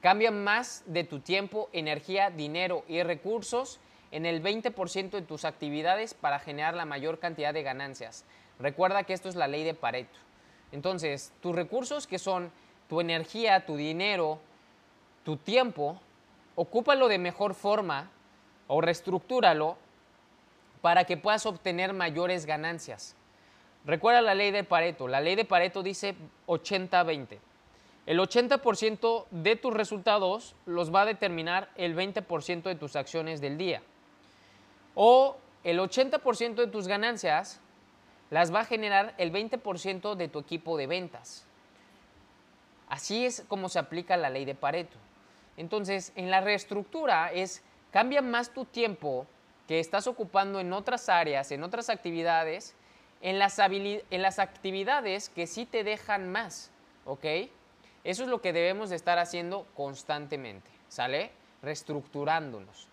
Cambia 0.02 0.32
más 0.32 0.82
de 0.86 1.04
tu 1.04 1.20
tiempo, 1.20 1.70
energía, 1.72 2.30
dinero 2.30 2.84
y 2.88 3.04
recursos 3.04 3.78
en 4.10 4.26
el 4.26 4.42
20% 4.42 5.10
de 5.10 5.22
tus 5.22 5.44
actividades 5.44 6.12
para 6.12 6.40
generar 6.40 6.74
la 6.74 6.84
mayor 6.84 7.20
cantidad 7.20 7.54
de 7.54 7.62
ganancias. 7.62 8.24
Recuerda 8.58 9.04
que 9.04 9.12
esto 9.12 9.28
es 9.28 9.36
la 9.36 9.46
ley 9.46 9.62
de 9.62 9.74
Pareto. 9.74 10.18
Entonces, 10.72 11.32
tus 11.40 11.54
recursos 11.54 12.08
que 12.08 12.18
son 12.18 12.50
tu 12.88 13.00
energía, 13.00 13.64
tu 13.64 13.76
dinero, 13.76 14.40
tu 15.24 15.36
tiempo, 15.36 16.00
ocúpalo 16.56 17.06
de 17.06 17.18
mejor 17.18 17.54
forma 17.54 18.10
o 18.66 18.80
reestructúralo 18.80 19.76
para 20.80 21.04
que 21.04 21.16
puedas 21.16 21.46
obtener 21.46 21.92
mayores 21.92 22.44
ganancias. 22.44 23.14
Recuerda 23.84 24.20
la 24.20 24.34
ley 24.34 24.50
de 24.50 24.64
Pareto. 24.64 25.06
La 25.06 25.20
ley 25.20 25.36
de 25.36 25.44
Pareto 25.44 25.84
dice 25.84 26.16
80-20. 26.48 27.38
El 28.04 28.18
80% 28.18 29.26
de 29.30 29.56
tus 29.56 29.72
resultados 29.72 30.56
los 30.66 30.92
va 30.92 31.02
a 31.02 31.06
determinar 31.06 31.70
el 31.76 31.94
20% 31.96 32.62
de 32.62 32.74
tus 32.74 32.96
acciones 32.96 33.40
del 33.40 33.58
día. 33.58 33.82
O 34.94 35.36
el 35.62 35.78
80% 35.78 36.54
de 36.54 36.66
tus 36.66 36.88
ganancias 36.88 37.60
las 38.30 38.52
va 38.52 38.60
a 38.60 38.64
generar 38.64 39.14
el 39.18 39.32
20% 39.32 40.16
de 40.16 40.28
tu 40.28 40.40
equipo 40.40 40.76
de 40.76 40.86
ventas. 40.88 41.44
Así 42.88 43.24
es 43.24 43.44
como 43.46 43.68
se 43.68 43.78
aplica 43.78 44.16
la 44.16 44.30
ley 44.30 44.44
de 44.44 44.54
Pareto. 44.54 44.96
Entonces, 45.56 46.12
en 46.16 46.30
la 46.30 46.40
reestructura 46.40 47.30
es, 47.32 47.62
cambia 47.92 48.20
más 48.20 48.52
tu 48.52 48.64
tiempo 48.64 49.26
que 49.68 49.78
estás 49.78 50.06
ocupando 50.06 50.60
en 50.60 50.72
otras 50.72 51.08
áreas, 51.08 51.52
en 51.52 51.62
otras 51.62 51.88
actividades, 51.88 52.74
en 53.20 53.38
las, 53.38 53.58
en 53.58 54.22
las 54.22 54.38
actividades 54.40 55.28
que 55.28 55.46
sí 55.46 55.66
te 55.66 55.84
dejan 55.84 56.32
más, 56.32 56.70
¿ok? 57.04 57.24
Eso 58.04 58.24
es 58.24 58.28
lo 58.28 58.40
que 58.40 58.52
debemos 58.52 58.90
de 58.90 58.96
estar 58.96 59.18
haciendo 59.18 59.66
constantemente, 59.74 60.70
¿sale? 60.88 61.30
Reestructurándonos. 61.62 62.88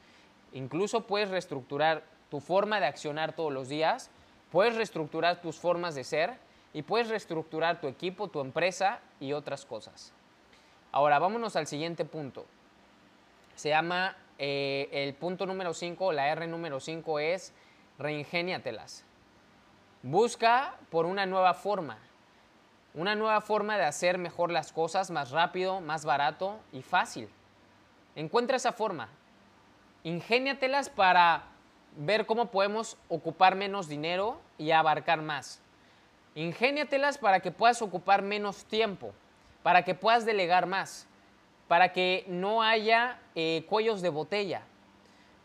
Incluso 0.53 1.07
puedes 1.07 1.29
reestructurar 1.29 2.03
tu 2.29 2.39
forma 2.39 2.79
de 2.79 2.85
accionar 2.85 3.33
todos 3.33 3.51
los 3.51 3.69
días, 3.69 4.11
puedes 4.51 4.75
reestructurar 4.75 5.41
tus 5.41 5.57
formas 5.57 5.95
de 5.95 6.03
ser 6.03 6.37
y 6.73 6.83
puedes 6.83 7.09
reestructurar 7.09 7.81
tu 7.81 7.87
equipo, 7.87 8.27
tu 8.27 8.39
empresa 8.39 8.99
y 9.19 9.33
otras 9.33 9.65
cosas. 9.65 10.13
Ahora, 10.91 11.19
vámonos 11.19 11.55
al 11.55 11.67
siguiente 11.67 12.05
punto. 12.05 12.45
Se 13.55 13.69
llama 13.69 14.15
eh, 14.37 14.89
el 14.91 15.13
punto 15.15 15.45
número 15.45 15.73
5, 15.73 16.13
la 16.13 16.29
R 16.29 16.47
número 16.47 16.79
5 16.79 17.19
es 17.19 17.53
reingéniatelas. 17.97 19.03
Busca 20.01 20.75
por 20.89 21.05
una 21.05 21.25
nueva 21.25 21.53
forma, 21.53 21.97
una 22.99 23.15
nueva 23.15 23.41
forma 23.41 23.77
de 23.77 23.85
hacer 23.85 24.17
mejor 24.17 24.51
las 24.51 24.71
cosas, 24.71 25.09
más 25.11 25.31
rápido, 25.31 25.81
más 25.81 26.05
barato 26.05 26.59
y 26.71 26.81
fácil. 26.81 27.29
Encuentra 28.15 28.57
esa 28.57 28.73
forma. 28.73 29.09
Ingéniatelas 30.03 30.89
para 30.89 31.43
ver 31.95 32.25
cómo 32.25 32.51
podemos 32.51 32.97
ocupar 33.07 33.55
menos 33.55 33.87
dinero 33.87 34.39
y 34.57 34.71
abarcar 34.71 35.21
más. 35.21 35.61
Ingéniatelas 36.35 37.17
para 37.17 37.39
que 37.39 37.51
puedas 37.51 37.81
ocupar 37.81 38.21
menos 38.21 38.65
tiempo 38.65 39.13
para 39.63 39.83
que 39.83 39.95
puedas 39.95 40.25
delegar 40.25 40.65
más, 40.65 41.07
para 41.67 41.91
que 41.91 42.25
no 42.27 42.63
haya 42.63 43.19
eh, 43.35 43.65
cuellos 43.67 44.01
de 44.01 44.09
botella, 44.09 44.63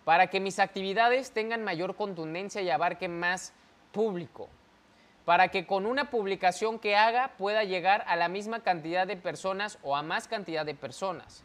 para 0.04 0.28
que 0.28 0.40
mis 0.40 0.58
actividades 0.58 1.32
tengan 1.32 1.64
mayor 1.64 1.96
contundencia 1.96 2.62
y 2.62 2.70
abarquen 2.70 3.18
más 3.18 3.52
público, 3.92 4.48
para 5.24 5.48
que 5.48 5.66
con 5.66 5.86
una 5.86 6.10
publicación 6.10 6.78
que 6.78 6.96
haga 6.96 7.32
pueda 7.38 7.64
llegar 7.64 8.04
a 8.06 8.16
la 8.16 8.28
misma 8.28 8.60
cantidad 8.60 9.06
de 9.06 9.16
personas 9.16 9.78
o 9.82 9.96
a 9.96 10.02
más 10.02 10.28
cantidad 10.28 10.66
de 10.66 10.74
personas. 10.74 11.44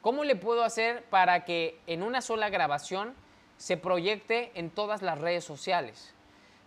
¿Cómo 0.00 0.24
le 0.24 0.36
puedo 0.36 0.64
hacer 0.64 1.04
para 1.04 1.44
que 1.44 1.78
en 1.86 2.02
una 2.02 2.20
sola 2.20 2.48
grabación 2.48 3.14
se 3.56 3.76
proyecte 3.76 4.52
en 4.54 4.70
todas 4.70 5.02
las 5.02 5.18
redes 5.18 5.44
sociales? 5.44 6.14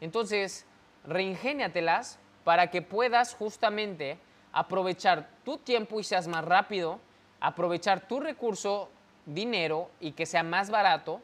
Entonces, 0.02 0.66
reingéniatelas 1.06 2.20
para 2.44 2.70
que 2.70 2.82
puedas 2.82 3.34
justamente 3.34 4.20
aprovechar 4.52 5.30
tu 5.44 5.58
tiempo 5.58 6.00
y 6.00 6.04
seas 6.04 6.28
más 6.28 6.44
rápido, 6.44 7.00
aprovechar 7.40 8.08
tu 8.08 8.20
recurso, 8.20 8.90
dinero 9.26 9.90
y 10.00 10.12
que 10.12 10.26
sea 10.26 10.44
más 10.44 10.70
barato 10.70 11.22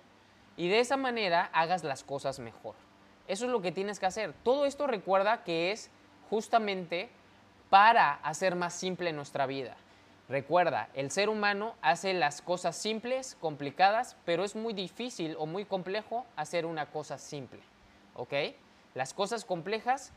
y 0.56 0.70
de 0.70 0.80
esa 0.80 0.98
manera 0.98 1.50
hagas 1.54 1.84
las 1.84 2.04
cosas 2.04 2.40
mejor. 2.40 2.87
Eso 3.28 3.46
es 3.46 3.52
lo 3.52 3.62
que 3.62 3.72
tienes 3.72 4.00
que 4.00 4.06
hacer. 4.06 4.34
Todo 4.44 4.66
esto 4.66 4.88
recuerda 4.88 5.44
que 5.44 5.72
es 5.72 5.90
justamente 6.30 7.10
para 7.70 8.14
hacer 8.14 8.56
más 8.56 8.74
simple 8.74 9.12
nuestra 9.14 9.46
vida. 9.46 9.76
Recuerda, 10.30 10.90
el 10.94 11.10
ser 11.10 11.30
humano 11.30 11.76
hace 11.82 12.14
las 12.14 12.42
cosas 12.42 12.76
simples, 12.76 13.38
complicadas, 13.40 14.18
pero 14.26 14.44
es 14.44 14.56
muy 14.56 14.74
difícil 14.74 15.36
o 15.40 15.46
muy 15.46 15.64
complejo 15.64 16.26
hacer 16.36 16.66
una 16.66 16.88
cosa 16.88 17.18
simple. 17.18 17.62
¿Ok? 18.14 18.34
Las 18.94 19.14
cosas 19.14 19.46
complejas 19.46 20.12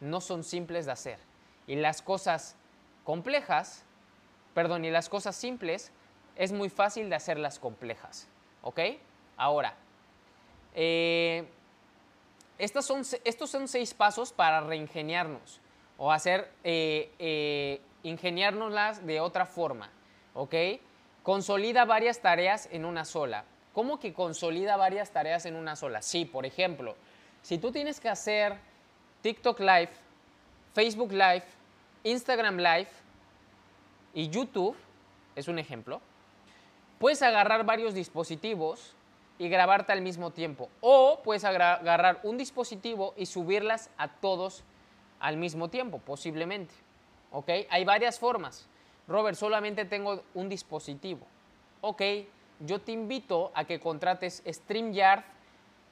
no 0.00 0.20
son 0.20 0.42
simples 0.42 0.86
de 0.86 0.92
hacer. 0.92 1.18
Y 1.68 1.76
las 1.76 2.02
cosas 2.02 2.56
complejas, 3.04 3.84
perdón, 4.54 4.84
y 4.84 4.90
las 4.90 5.08
cosas 5.08 5.36
simples, 5.36 5.92
es 6.34 6.52
muy 6.52 6.68
fácil 6.68 7.08
de 7.08 7.16
hacerlas 7.16 7.60
complejas. 7.60 8.28
¿Ok? 8.62 8.80
Ahora, 9.36 9.74
eh, 10.74 11.48
estos, 12.58 12.86
son, 12.86 13.68
seis 13.68 13.94
pasos 13.94 14.32
para 14.32 14.60
reingeniarnos 14.60 15.60
o 15.96 16.12
hacer, 16.12 16.50
eh, 16.64 17.12
eh, 17.18 17.80
ingeniárnoslas 18.02 19.06
de 19.06 19.20
otra 19.20 19.46
forma. 19.46 19.90
¿Ok? 20.34 20.54
Consolida 21.22 21.84
varias 21.84 22.20
tareas 22.20 22.68
en 22.72 22.84
una 22.84 23.04
sola. 23.04 23.44
¿Cómo 23.72 24.00
que 24.00 24.12
consolida 24.12 24.76
varias 24.76 25.10
tareas 25.10 25.46
en 25.46 25.54
una 25.54 25.76
sola? 25.76 26.02
Sí, 26.02 26.24
por 26.24 26.46
ejemplo, 26.46 26.96
si 27.42 27.58
tú 27.58 27.70
tienes 27.70 28.00
que 28.00 28.08
hacer 28.08 28.56
TikTok 29.22 29.60
Live, 29.60 29.90
Facebook 30.74 31.12
Live, 31.12 31.44
Instagram 32.02 32.56
Live 32.56 32.88
y 34.14 34.28
YouTube, 34.28 34.76
es 35.36 35.48
un 35.48 35.58
ejemplo, 35.58 36.00
puedes 36.98 37.22
agarrar 37.22 37.64
varios 37.64 37.94
dispositivos 37.94 38.96
y 39.38 39.48
grabarte 39.48 39.92
al 39.92 40.02
mismo 40.02 40.30
tiempo. 40.30 40.68
O 40.80 41.20
puedes 41.22 41.44
agarrar 41.44 42.20
un 42.22 42.36
dispositivo 42.36 43.14
y 43.16 43.26
subirlas 43.26 43.90
a 43.96 44.08
todos 44.08 44.64
al 45.20 45.36
mismo 45.36 45.68
tiempo, 45.68 45.98
posiblemente. 45.98 46.74
¿Ok? 47.30 47.50
Hay 47.70 47.84
varias 47.84 48.18
formas. 48.18 48.68
Robert, 49.06 49.36
solamente 49.36 49.84
tengo 49.84 50.22
un 50.34 50.48
dispositivo. 50.48 51.26
Ok, 51.80 52.02
yo 52.60 52.80
te 52.80 52.92
invito 52.92 53.52
a 53.54 53.64
que 53.64 53.80
contrates 53.80 54.42
StreamYard 54.46 55.22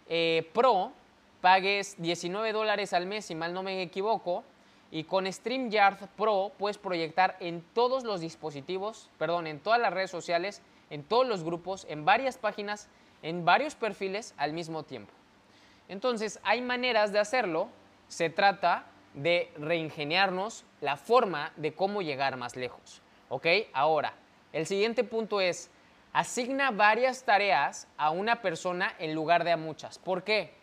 eh, 0.09 0.51
Pro, 0.53 0.93
pagues 1.41 1.95
19 1.99 2.53
dólares 2.53 2.93
al 2.93 3.07
mes, 3.07 3.27
si 3.27 3.35
mal 3.35 3.55
no 3.55 3.63
me 3.63 3.81
equivoco, 3.83 4.45
y 4.91 5.05
con 5.05 5.31
StreamYard 5.31 6.09
Pro 6.17 6.53
puedes 6.59 6.79
proyectar 6.79 7.37
en 7.41 7.63
todos 7.73 8.05
los 8.05 8.21
dispositivos, 8.21 9.11
perdón, 9.19 9.47
en 9.47 9.61
todas 9.61 9.81
las 9.81 9.93
redes 9.93 10.11
sociales, 10.11 10.61
en 10.91 11.03
todos 11.03 11.27
los 11.27 11.43
grupos, 11.43 11.87
en 11.89 12.05
varias 12.05 12.39
páginas, 12.39 12.89
en 13.27 13.45
varios 13.45 13.75
perfiles 13.75 14.35
al 14.37 14.53
mismo 14.53 14.85
tiempo. 14.85 15.13
Entonces, 15.89 16.39
hay 16.45 16.61
maneras 16.63 17.13
de 17.13 17.19
hacerlo. 17.19 17.69
Se 18.07 18.31
trata 18.31 18.85
de 19.15 19.51
reingeniarnos 19.59 20.65
la 20.81 20.97
forma 20.97 21.53
de 21.57 21.75
cómo 21.75 22.03
llegar 22.03 22.37
más 22.37 22.55
lejos. 22.55 23.03
¿Ok? 23.29 23.47
Ahora, 23.73 24.13
el 24.53 24.65
siguiente 24.67 25.03
punto 25.03 25.41
es, 25.41 25.71
Asigna 26.13 26.71
varias 26.71 27.25
tareas 27.25 27.89
a 27.99 28.11
una 28.11 28.41
persona 28.41 28.95
en 28.99 29.15
lugar 29.15 29.45
de 29.45 29.53
a 29.53 29.59
muchas. 29.59 29.99
¿Por 29.99 30.23
qué? 30.23 30.55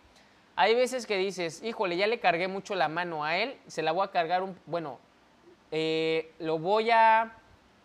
Hay 0.55 0.73
veces 0.73 1.05
que 1.05 1.17
dices, 1.17 1.61
híjole, 1.61 1.95
ya 1.95 2.07
le 2.07 2.19
cargué 2.19 2.47
mucho 2.47 2.73
la 2.73 2.87
mano 2.87 3.23
a 3.23 3.37
él, 3.37 3.59
se 3.67 3.83
la 3.83 3.91
voy 3.91 4.03
a 4.03 4.09
cargar 4.09 4.41
un, 4.41 4.57
bueno, 4.65 4.99
eh, 5.69 6.31
lo 6.39 6.57
voy 6.57 6.89
a, 6.89 7.33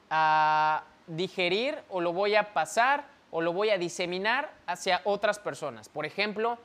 a 0.09 0.85
digerir 1.09 1.77
o 1.91 2.01
lo 2.01 2.15
voy 2.15 2.37
a 2.37 2.55
pasar 2.55 3.18
o 3.31 3.41
lo 3.41 3.53
voy 3.53 3.71
a 3.71 3.79
diseminar 3.79 4.53
hacia 4.67 5.01
otras 5.05 5.39
personas. 5.39 5.89
Por 5.89 6.07
ejemplo, 6.07 6.59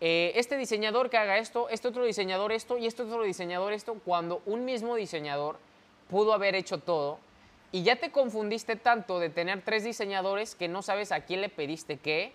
eh, 0.00 0.32
este 0.36 0.56
diseñador 0.56 1.10
que 1.10 1.16
haga 1.16 1.38
esto, 1.38 1.68
este 1.68 1.88
otro 1.88 2.04
diseñador 2.04 2.52
esto 2.52 2.78
y 2.78 2.86
este 2.86 3.02
otro 3.02 3.22
diseñador 3.22 3.72
esto, 3.72 3.94
cuando 4.04 4.42
un 4.46 4.64
mismo 4.64 4.94
diseñador 4.94 5.58
pudo 6.08 6.32
haber 6.32 6.54
hecho 6.54 6.78
todo 6.78 7.18
y 7.72 7.82
ya 7.82 7.96
te 7.96 8.10
confundiste 8.10 8.76
tanto 8.76 9.18
de 9.18 9.28
tener 9.28 9.62
tres 9.62 9.84
diseñadores 9.84 10.54
que 10.54 10.68
no 10.68 10.82
sabes 10.82 11.12
a 11.12 11.20
quién 11.20 11.40
le 11.40 11.48
pediste 11.48 11.98
qué 11.98 12.32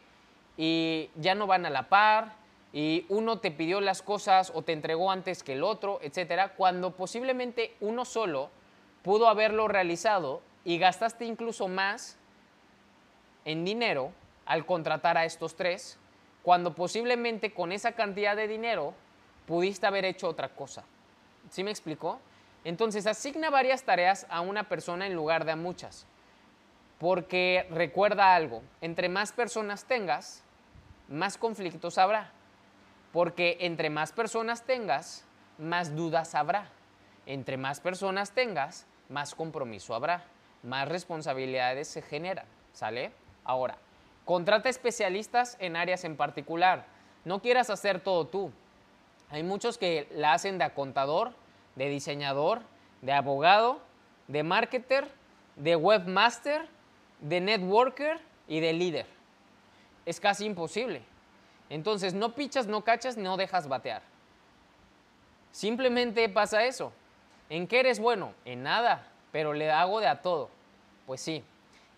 y 0.58 1.10
ya 1.15 1.36
no 1.36 1.48
van 1.48 1.65
a 1.65 1.70
la 1.70 1.89
par 1.89 2.36
y 2.74 3.05
uno 3.10 3.39
te 3.39 3.51
pidió 3.51 3.82
las 3.82 4.01
cosas 4.01 4.51
o 4.53 4.63
te 4.63 4.74
entregó 4.74 5.12
antes 5.12 5.43
que 5.43 5.53
el 5.53 5.63
otro, 5.63 6.00
etcétera, 6.01 6.53
cuando 6.55 6.91
posiblemente 6.91 7.75
uno 7.79 8.03
solo 8.03 8.50
pudo 9.03 9.27
haberlo 9.27 9.67
realizado 9.67 10.41
y 10.65 10.77
gastaste 10.77 11.25
incluso 11.25 11.67
más 11.67 12.17
en 13.46 13.66
dinero 13.66 14.12
al 14.46 14.66
contratar 14.66 15.18
a 15.18 15.26
estos 15.26 15.56
tres 15.56 15.98
cuando 16.44 16.74
posiblemente 16.76 17.54
con 17.54 17.72
esa 17.72 17.94
cantidad 17.94 18.36
de 18.36 18.48
dinero 18.48 18.94
pudiste 19.48 19.88
haber 19.88 20.06
hecho 20.06 20.28
otra 20.28 20.50
cosa. 20.50 20.84
¿Sí 21.50 21.64
me 21.64 21.72
explicó? 21.72 22.20
Entonces 22.64 23.08
asigna 23.08 23.50
varias 23.50 23.84
tareas 23.84 24.26
a 24.30 24.42
una 24.42 24.70
persona 24.70 25.08
en 25.08 25.16
lugar 25.16 25.46
de 25.46 25.52
a 25.52 25.56
muchas. 25.56 26.06
Porque 27.00 27.68
recuerda 27.70 28.36
algo, 28.36 28.62
entre 28.82 29.10
más 29.10 29.32
personas 29.32 29.86
tengas, 29.86 30.44
más 31.10 31.38
conflictos 31.38 31.98
habrá. 31.98 32.32
Porque 33.12 33.58
entre 33.62 33.90
más 33.90 34.12
personas 34.12 34.64
tengas, 34.64 35.26
más 35.58 35.96
dudas 35.96 36.36
habrá. 36.36 36.70
Entre 37.26 37.58
más 37.58 37.80
personas 37.80 38.32
tengas, 38.32 38.86
más 39.10 39.36
compromiso 39.36 39.96
habrá. 39.96 40.24
Más 40.64 40.88
responsabilidades 40.88 41.88
se 41.88 42.02
generan. 42.02 42.46
¿Sale? 42.72 43.12
Ahora, 43.44 43.78
Contrata 44.26 44.70
especialistas 44.70 45.58
en 45.60 45.76
áreas 45.76 46.06
en 46.06 46.16
particular. 46.16 46.86
No 47.26 47.42
quieras 47.42 47.70
hacer 47.70 48.00
todo 48.00 48.28
tú. 48.28 48.52
Hay 49.30 49.44
muchos 49.44 49.78
que 49.78 50.08
la 50.14 50.34
hacen 50.34 50.58
de 50.58 50.70
contador, 50.72 51.34
de 51.76 51.90
diseñador, 51.90 52.62
de 53.02 53.12
abogado, 53.12 53.80
de 54.28 54.44
marketer, 54.44 55.12
de 55.58 55.76
webmaster, 55.76 56.68
de 57.20 57.42
networker 57.42 58.22
y 58.48 58.62
de 58.62 58.74
líder. 58.74 59.06
Es 60.06 60.20
casi 60.20 60.46
imposible. 60.46 61.02
Entonces, 61.70 62.14
no 62.14 62.34
pichas, 62.34 62.68
no 62.68 62.84
cachas, 62.84 63.18
no 63.18 63.36
dejas 63.36 63.68
batear. 63.68 64.04
Simplemente 65.52 66.30
pasa 66.30 66.64
eso. 66.64 66.94
¿En 67.50 67.68
qué 67.68 67.82
eres 67.82 68.00
bueno? 68.00 68.34
En 68.46 68.64
nada, 68.64 69.08
pero 69.32 69.54
le 69.54 69.70
hago 69.70 70.00
de 70.00 70.08
a 70.08 70.22
todo. 70.22 70.50
Pues 71.06 71.20
sí. 71.20 71.44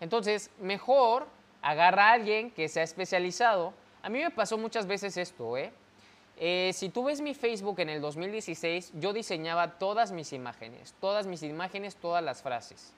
Entonces, 0.00 0.50
mejor 0.58 1.26
agarra 1.62 2.10
a 2.10 2.12
alguien 2.12 2.50
que 2.50 2.68
se 2.68 2.80
ha 2.80 2.82
especializado. 2.82 3.72
A 4.02 4.08
mí 4.08 4.20
me 4.20 4.30
pasó 4.30 4.58
muchas 4.58 4.86
veces 4.86 5.16
esto, 5.16 5.56
¿eh? 5.56 5.72
¿eh? 6.38 6.70
si 6.74 6.88
tú 6.88 7.04
ves 7.04 7.20
mi 7.20 7.34
Facebook 7.34 7.80
en 7.80 7.88
el 7.88 8.00
2016, 8.00 8.92
yo 8.94 9.12
diseñaba 9.12 9.78
todas 9.78 10.12
mis 10.12 10.32
imágenes, 10.32 10.94
todas 11.00 11.26
mis 11.26 11.42
imágenes, 11.42 11.96
todas 11.96 12.22
las 12.22 12.42
frases. 12.42 12.92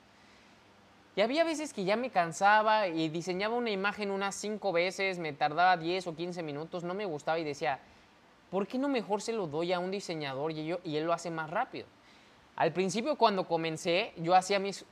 Y 1.17 1.21
había 1.21 1.43
veces 1.43 1.73
que 1.73 1.85
ya 1.85 1.97
me 1.97 2.11
cansaba 2.11 2.87
y 2.87 3.09
diseñaba 3.09 3.57
una 3.57 3.71
imagen 3.71 4.13
unas 4.13 4.37
cinco 4.37 4.71
veces, 4.71 5.19
me 5.19 5.33
tardaba 5.33 5.77
10 5.77 6.07
o 6.07 6.15
15 6.15 6.43
minutos, 6.45 6.85
no 6.85 6.95
me 6.95 7.07
gustaba 7.07 7.41
y 7.41 7.45
decía, 7.45 7.81
¿por 8.51 8.69
qué 8.69 8.79
no 8.79 8.89
mejor 8.89 9.21
se 9.21 9.33
lo 9.33 9.49
doy 9.49 9.73
a 9.73 9.81
un 9.81 9.91
diseñador 9.91 10.53
y, 10.53 10.65
yo, 10.65 10.79
y 10.85 10.97
él 10.97 11.05
lo 11.05 11.13
hace 11.13 11.31
más 11.31 11.51
rápido? 11.51 11.87
Al 12.55 12.73
principio 12.73 13.17
cuando 13.17 13.49
comencé, 13.49 14.13
yo 14.17 14.35
hacía 14.35 14.61
mis 14.61 14.85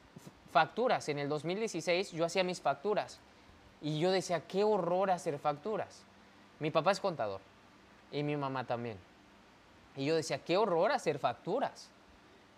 facturas, 0.51 1.09
en 1.09 1.19
el 1.19 1.29
2016 1.29 2.13
yo 2.13 2.25
hacía 2.25 2.43
mis 2.43 2.61
facturas. 2.61 3.21
Y 3.87 4.01
yo 4.01 4.11
decía, 4.11 4.41
qué 4.41 4.65
horror 4.65 5.13
hacer 5.13 5.39
facturas. 5.39 6.03
Mi 6.59 6.73
papá 6.73 6.91
es 6.91 6.99
contador 6.99 7.41
y 8.11 8.25
mi 8.25 8.37
mamá 8.37 8.65
también. 8.65 8.99
Y 9.95 10.05
yo 10.05 10.17
decía, 10.17 10.39
qué 10.39 10.57
horror 10.57 10.91
hacer 10.91 11.21
facturas. 11.21 11.89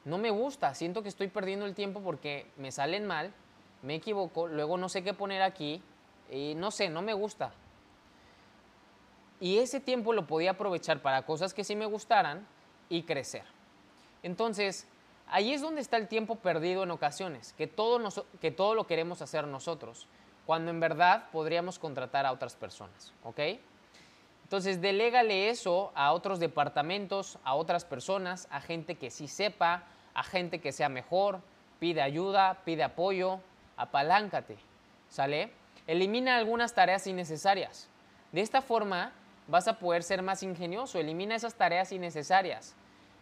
No 0.06 0.16
me 0.16 0.30
gusta, 0.30 0.72
siento 0.74 1.02
que 1.02 1.10
estoy 1.10 1.28
perdiendo 1.28 1.66
el 1.66 1.74
tiempo 1.74 2.00
porque 2.00 2.46
me 2.56 2.72
salen 2.72 3.06
mal, 3.06 3.34
me 3.82 3.96
equivoco, 3.96 4.46
luego 4.46 4.78
no 4.78 4.88
sé 4.88 5.04
qué 5.04 5.12
poner 5.12 5.42
aquí 5.42 5.82
y 6.30 6.54
no 6.54 6.70
sé, 6.70 6.88
no 6.88 7.02
me 7.02 7.12
gusta. 7.12 7.52
Y 9.38 9.58
ese 9.58 9.80
tiempo 9.80 10.14
lo 10.14 10.26
podía 10.26 10.52
aprovechar 10.52 11.02
para 11.02 11.26
cosas 11.26 11.52
que 11.52 11.62
sí 11.62 11.76
me 11.76 11.84
gustaran 11.84 12.46
y 12.88 13.02
crecer. 13.02 13.44
Entonces, 14.22 14.86
ahí 15.26 15.52
es 15.52 15.60
donde 15.60 15.82
está 15.82 15.98
el 15.98 16.08
tiempo 16.08 16.36
perdido 16.36 16.84
en 16.84 16.90
ocasiones, 16.90 17.52
que 17.52 17.66
todo, 17.66 18.00
que 18.40 18.50
todo 18.50 18.74
lo 18.74 18.86
queremos 18.86 19.20
hacer 19.20 19.46
nosotros 19.46 20.08
cuando 20.48 20.70
en 20.70 20.80
verdad 20.80 21.24
podríamos 21.30 21.78
contratar 21.78 22.24
a 22.24 22.32
otras 22.32 22.56
personas, 22.56 23.12
¿ok? 23.22 23.38
Entonces, 24.44 24.80
delégale 24.80 25.50
eso 25.50 25.92
a 25.94 26.10
otros 26.14 26.40
departamentos, 26.40 27.36
a 27.44 27.54
otras 27.54 27.84
personas, 27.84 28.48
a 28.50 28.62
gente 28.62 28.94
que 28.94 29.10
sí 29.10 29.28
sepa, 29.28 29.82
a 30.14 30.22
gente 30.22 30.58
que 30.58 30.72
sea 30.72 30.88
mejor, 30.88 31.42
pide 31.78 32.00
ayuda, 32.00 32.62
pide 32.64 32.82
apoyo, 32.82 33.40
apaláncate, 33.76 34.56
¿sale? 35.10 35.52
Elimina 35.86 36.38
algunas 36.38 36.72
tareas 36.72 37.06
innecesarias. 37.06 37.90
De 38.32 38.40
esta 38.40 38.62
forma 38.62 39.12
vas 39.48 39.68
a 39.68 39.78
poder 39.78 40.02
ser 40.02 40.22
más 40.22 40.42
ingenioso, 40.42 40.98
elimina 40.98 41.34
esas 41.34 41.56
tareas 41.56 41.92
innecesarias. 41.92 42.74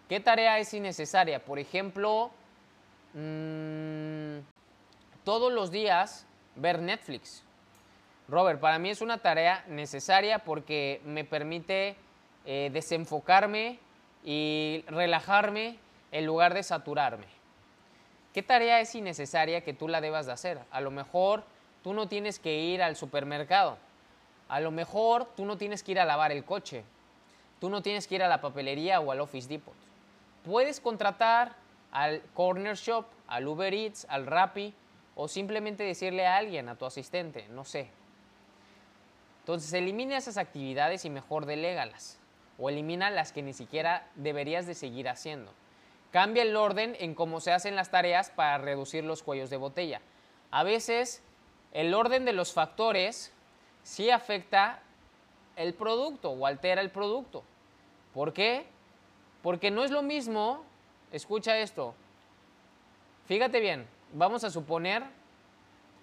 ¿Qué 0.08 0.20
tarea 0.20 0.60
es 0.60 0.72
innecesaria? 0.72 1.44
Por 1.44 1.58
ejemplo, 1.58 2.30
mmm, 3.14 4.38
todos 5.24 5.52
los 5.52 5.72
días 5.72 6.24
ver 6.56 6.80
Netflix. 6.80 7.42
Robert, 8.28 8.58
para 8.60 8.78
mí 8.78 8.90
es 8.90 9.00
una 9.00 9.18
tarea 9.18 9.64
necesaria 9.68 10.40
porque 10.40 11.00
me 11.04 11.24
permite 11.24 11.96
eh, 12.44 12.70
desenfocarme 12.72 13.78
y 14.24 14.84
relajarme 14.88 15.78
en 16.10 16.26
lugar 16.26 16.54
de 16.54 16.62
saturarme. 16.62 17.26
¿Qué 18.34 18.42
tarea 18.42 18.80
es 18.80 18.94
innecesaria 18.94 19.62
que 19.62 19.72
tú 19.72 19.88
la 19.88 20.00
debas 20.00 20.26
de 20.26 20.32
hacer? 20.32 20.58
A 20.70 20.80
lo 20.80 20.90
mejor 20.90 21.44
tú 21.82 21.94
no 21.94 22.08
tienes 22.08 22.38
que 22.38 22.58
ir 22.58 22.82
al 22.82 22.96
supermercado. 22.96 23.78
A 24.48 24.60
lo 24.60 24.70
mejor 24.70 25.26
tú 25.36 25.44
no 25.44 25.56
tienes 25.56 25.82
que 25.82 25.92
ir 25.92 26.00
a 26.00 26.04
lavar 26.04 26.32
el 26.32 26.44
coche. 26.44 26.84
Tú 27.60 27.70
no 27.70 27.80
tienes 27.80 28.06
que 28.06 28.16
ir 28.16 28.22
a 28.22 28.28
la 28.28 28.40
papelería 28.40 29.00
o 29.00 29.10
al 29.10 29.20
Office 29.20 29.48
Depot. 29.48 29.74
Puedes 30.44 30.80
contratar 30.80 31.52
al 31.92 32.22
Corner 32.34 32.76
Shop, 32.76 33.06
al 33.26 33.48
Uber 33.48 33.72
Eats, 33.72 34.06
al 34.10 34.26
Rappi, 34.26 34.74
o 35.16 35.26
simplemente 35.26 35.82
decirle 35.82 36.26
a 36.26 36.36
alguien, 36.36 36.68
a 36.68 36.76
tu 36.76 36.84
asistente, 36.84 37.48
no 37.48 37.64
sé. 37.64 37.88
Entonces 39.40 39.72
elimina 39.72 40.16
esas 40.16 40.36
actividades 40.36 41.04
y 41.04 41.10
mejor 41.10 41.46
delégalas 41.46 42.18
o 42.58 42.68
elimina 42.68 43.10
las 43.10 43.32
que 43.32 43.42
ni 43.42 43.52
siquiera 43.52 44.06
deberías 44.14 44.66
de 44.66 44.74
seguir 44.74 45.08
haciendo. 45.08 45.52
Cambia 46.12 46.42
el 46.42 46.56
orden 46.56 46.96
en 47.00 47.14
cómo 47.14 47.40
se 47.40 47.52
hacen 47.52 47.76
las 47.76 47.90
tareas 47.90 48.30
para 48.30 48.58
reducir 48.58 49.04
los 49.04 49.22
cuellos 49.22 49.50
de 49.50 49.56
botella. 49.56 50.00
A 50.50 50.62
veces 50.62 51.22
el 51.72 51.94
orden 51.94 52.24
de 52.24 52.32
los 52.32 52.52
factores 52.52 53.32
sí 53.82 54.10
afecta 54.10 54.82
el 55.56 55.74
producto 55.74 56.30
o 56.30 56.46
altera 56.46 56.80
el 56.80 56.90
producto. 56.90 57.42
¿Por 58.14 58.32
qué? 58.32 58.66
Porque 59.42 59.70
no 59.70 59.84
es 59.84 59.90
lo 59.90 60.02
mismo, 60.02 60.64
escucha 61.12 61.58
esto, 61.58 61.94
fíjate 63.26 63.60
bien, 63.60 63.86
vamos 64.16 64.44
a 64.44 64.50
suponer 64.50 65.02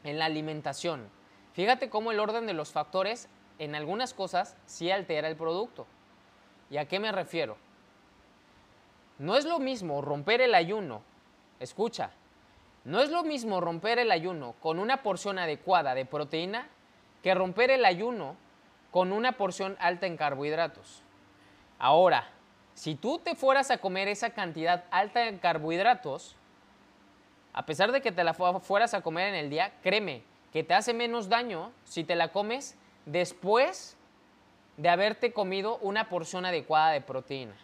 en 0.03 0.19
la 0.19 0.25
alimentación. 0.25 1.09
Fíjate 1.53 1.89
cómo 1.89 2.11
el 2.11 2.19
orden 2.19 2.45
de 2.45 2.53
los 2.53 2.71
factores 2.71 3.27
en 3.57 3.75
algunas 3.75 4.13
cosas 4.13 4.55
sí 4.65 4.91
altera 4.91 5.27
el 5.27 5.35
producto. 5.35 5.87
¿Y 6.69 6.77
a 6.77 6.87
qué 6.87 6.99
me 6.99 7.11
refiero? 7.11 7.57
No 9.17 9.35
es 9.35 9.45
lo 9.45 9.59
mismo 9.59 10.01
romper 10.01 10.41
el 10.41 10.53
ayuno, 10.55 11.01
escucha, 11.59 12.11
no 12.83 13.01
es 13.01 13.09
lo 13.09 13.23
mismo 13.23 13.61
romper 13.61 13.99
el 13.99 14.11
ayuno 14.11 14.55
con 14.59 14.79
una 14.79 15.01
porción 15.03 15.39
adecuada 15.39 15.95
de 15.95 16.05
proteína 16.05 16.67
que 17.21 17.33
romper 17.33 17.71
el 17.71 17.85
ayuno 17.85 18.35
con 18.91 19.11
una 19.11 19.33
porción 19.33 19.75
alta 19.79 20.05
en 20.05 20.17
carbohidratos. 20.17 21.01
Ahora, 21.79 22.29
si 22.73 22.95
tú 22.95 23.19
te 23.19 23.35
fueras 23.35 23.71
a 23.71 23.77
comer 23.77 24.07
esa 24.07 24.31
cantidad 24.31 24.83
alta 24.91 25.27
en 25.27 25.37
carbohidratos, 25.37 26.35
a 27.53 27.65
pesar 27.65 27.91
de 27.91 28.01
que 28.01 28.11
te 28.11 28.23
la 28.23 28.33
fueras 28.33 28.93
a 28.93 29.01
comer 29.01 29.29
en 29.29 29.35
el 29.35 29.49
día, 29.49 29.73
créeme 29.81 30.23
que 30.51 30.63
te 30.63 30.73
hace 30.73 30.93
menos 30.93 31.29
daño 31.29 31.71
si 31.83 32.03
te 32.03 32.15
la 32.15 32.31
comes 32.31 32.75
después 33.05 33.95
de 34.77 34.89
haberte 34.89 35.33
comido 35.33 35.77
una 35.77 36.09
porción 36.09 36.45
adecuada 36.45 36.91
de 36.91 37.01
proteína. 37.01 37.55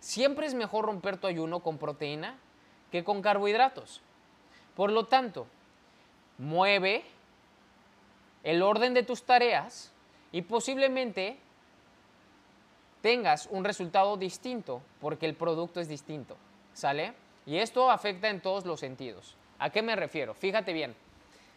Siempre 0.00 0.46
es 0.46 0.54
mejor 0.54 0.84
romper 0.84 1.16
tu 1.16 1.26
ayuno 1.26 1.60
con 1.60 1.78
proteína 1.78 2.36
que 2.92 3.04
con 3.04 3.22
carbohidratos. 3.22 4.02
Por 4.76 4.92
lo 4.92 5.06
tanto, 5.06 5.46
mueve 6.36 7.04
el 8.44 8.62
orden 8.62 8.94
de 8.94 9.02
tus 9.02 9.24
tareas 9.24 9.92
y 10.32 10.42
posiblemente 10.42 11.38
tengas 13.00 13.48
un 13.50 13.64
resultado 13.64 14.16
distinto 14.16 14.82
porque 15.00 15.26
el 15.26 15.34
producto 15.34 15.80
es 15.80 15.88
distinto, 15.88 16.36
¿sale? 16.74 17.14
Y 17.48 17.56
esto 17.60 17.90
afecta 17.90 18.28
en 18.28 18.42
todos 18.42 18.66
los 18.66 18.78
sentidos. 18.78 19.34
¿A 19.58 19.70
qué 19.70 19.80
me 19.80 19.96
refiero? 19.96 20.34
Fíjate 20.34 20.74
bien, 20.74 20.94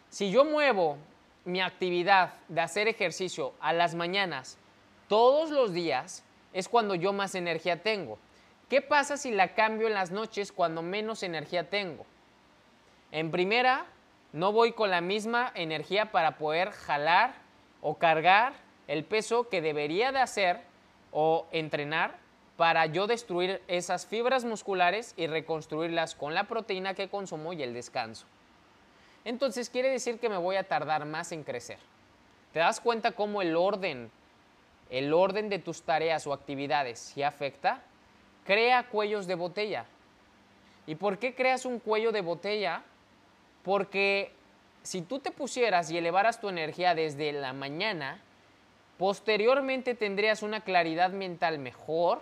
si 0.08 0.30
yo 0.30 0.42
muevo 0.42 0.96
mi 1.44 1.60
actividad 1.60 2.32
de 2.48 2.62
hacer 2.62 2.88
ejercicio 2.88 3.52
a 3.60 3.74
las 3.74 3.94
mañanas 3.94 4.56
todos 5.06 5.50
los 5.50 5.74
días, 5.74 6.24
es 6.54 6.70
cuando 6.70 6.94
yo 6.94 7.12
más 7.12 7.34
energía 7.34 7.82
tengo. 7.82 8.18
¿Qué 8.70 8.80
pasa 8.80 9.18
si 9.18 9.32
la 9.32 9.48
cambio 9.48 9.86
en 9.86 9.92
las 9.92 10.10
noches 10.10 10.50
cuando 10.50 10.80
menos 10.80 11.22
energía 11.22 11.68
tengo? 11.68 12.06
En 13.10 13.30
primera, 13.30 13.84
no 14.32 14.50
voy 14.50 14.72
con 14.72 14.90
la 14.90 15.02
misma 15.02 15.52
energía 15.54 16.10
para 16.10 16.38
poder 16.38 16.70
jalar 16.70 17.34
o 17.82 17.98
cargar 17.98 18.54
el 18.88 19.04
peso 19.04 19.50
que 19.50 19.60
debería 19.60 20.10
de 20.10 20.20
hacer 20.20 20.62
o 21.10 21.46
entrenar 21.52 22.21
para 22.56 22.86
yo 22.86 23.06
destruir 23.06 23.62
esas 23.66 24.06
fibras 24.06 24.44
musculares 24.44 25.14
y 25.16 25.26
reconstruirlas 25.26 26.14
con 26.14 26.34
la 26.34 26.44
proteína 26.44 26.94
que 26.94 27.08
consumo 27.08 27.52
y 27.52 27.62
el 27.62 27.74
descanso. 27.74 28.26
Entonces 29.24 29.70
quiere 29.70 29.90
decir 29.90 30.18
que 30.18 30.28
me 30.28 30.36
voy 30.36 30.56
a 30.56 30.64
tardar 30.64 31.04
más 31.04 31.32
en 31.32 31.44
crecer. 31.44 31.78
¿Te 32.52 32.58
das 32.58 32.80
cuenta 32.80 33.12
cómo 33.12 33.40
el 33.40 33.56
orden, 33.56 34.10
el 34.90 35.12
orden 35.12 35.48
de 35.48 35.58
tus 35.58 35.82
tareas 35.82 36.26
o 36.26 36.32
actividades 36.32 36.98
si 36.98 37.22
afecta? 37.22 37.82
Crea 38.44 38.88
cuellos 38.88 39.26
de 39.26 39.34
botella. 39.34 39.86
¿Y 40.86 40.96
por 40.96 41.18
qué 41.18 41.34
creas 41.34 41.64
un 41.64 41.78
cuello 41.78 42.12
de 42.12 42.20
botella? 42.20 42.82
Porque 43.62 44.32
si 44.82 45.00
tú 45.02 45.20
te 45.20 45.30
pusieras 45.30 45.90
y 45.90 45.98
elevaras 45.98 46.40
tu 46.40 46.48
energía 46.48 46.94
desde 46.94 47.32
la 47.32 47.52
mañana, 47.52 48.20
posteriormente 48.98 49.94
tendrías 49.94 50.42
una 50.42 50.60
claridad 50.60 51.10
mental 51.10 51.58
mejor. 51.58 52.20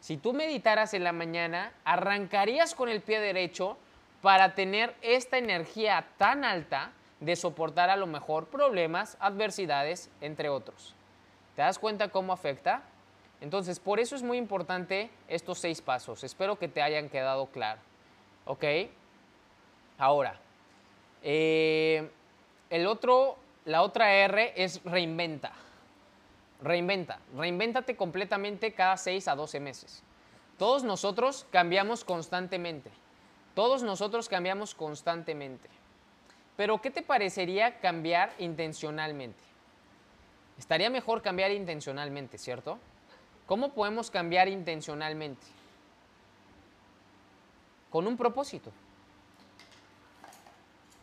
Si 0.00 0.16
tú 0.16 0.32
meditaras 0.32 0.94
en 0.94 1.04
la 1.04 1.12
mañana, 1.12 1.72
arrancarías 1.84 2.74
con 2.74 2.88
el 2.88 3.00
pie 3.00 3.20
derecho 3.20 3.76
para 4.22 4.54
tener 4.54 4.94
esta 5.02 5.38
energía 5.38 6.06
tan 6.16 6.44
alta 6.44 6.92
de 7.20 7.36
soportar 7.36 7.90
a 7.90 7.96
lo 7.96 8.06
mejor 8.06 8.46
problemas, 8.46 9.16
adversidades, 9.20 10.10
entre 10.20 10.48
otros. 10.48 10.94
¿Te 11.56 11.62
das 11.62 11.78
cuenta 11.78 12.08
cómo 12.08 12.32
afecta? 12.32 12.82
Entonces, 13.40 13.80
por 13.80 14.00
eso 14.00 14.16
es 14.16 14.22
muy 14.22 14.38
importante 14.38 15.10
estos 15.28 15.58
seis 15.58 15.80
pasos. 15.80 16.24
Espero 16.24 16.58
que 16.58 16.68
te 16.68 16.82
hayan 16.82 17.08
quedado 17.08 17.46
claro. 17.46 17.80
¿Ok? 18.44 18.64
Ahora, 19.98 20.38
eh, 21.22 22.08
el 22.70 22.86
otro, 22.86 23.36
la 23.64 23.82
otra 23.82 24.12
R 24.12 24.52
es 24.56 24.82
reinventa. 24.84 25.52
Reinventa. 26.60 27.20
Reinvéntate 27.36 27.96
completamente 27.96 28.72
cada 28.74 28.96
6 28.96 29.28
a 29.28 29.36
12 29.36 29.60
meses. 29.60 30.02
Todos 30.58 30.82
nosotros 30.82 31.46
cambiamos 31.52 32.04
constantemente. 32.04 32.90
Todos 33.54 33.82
nosotros 33.82 34.28
cambiamos 34.28 34.74
constantemente. 34.74 35.68
Pero 36.56 36.80
¿qué 36.80 36.90
te 36.90 37.02
parecería 37.02 37.78
cambiar 37.78 38.32
intencionalmente? 38.38 39.38
Estaría 40.58 40.90
mejor 40.90 41.22
cambiar 41.22 41.52
intencionalmente, 41.52 42.36
¿cierto? 42.38 42.78
¿Cómo 43.46 43.72
podemos 43.72 44.10
cambiar 44.10 44.48
intencionalmente? 44.48 45.46
Con 47.90 48.08
un 48.08 48.16
propósito. 48.16 48.72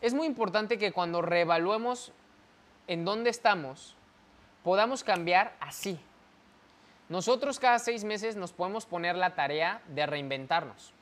Es 0.02 0.12
muy 0.12 0.26
importante 0.26 0.78
que 0.78 0.92
cuando 0.92 1.22
reevaluemos 1.22 2.12
en 2.86 3.06
dónde 3.06 3.30
estamos, 3.30 3.95
podamos 4.66 5.04
cambiar 5.04 5.54
así. 5.60 5.96
Nosotros 7.08 7.60
cada 7.60 7.78
seis 7.78 8.02
meses 8.02 8.34
nos 8.34 8.50
podemos 8.50 8.84
poner 8.84 9.14
la 9.14 9.36
tarea 9.36 9.80
de 9.86 10.04
reinventarnos. 10.06 10.92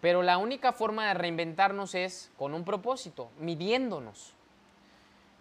Pero 0.00 0.24
la 0.24 0.38
única 0.38 0.72
forma 0.72 1.06
de 1.06 1.14
reinventarnos 1.14 1.94
es 1.94 2.32
con 2.36 2.52
un 2.52 2.64
propósito, 2.64 3.30
midiéndonos. 3.38 4.32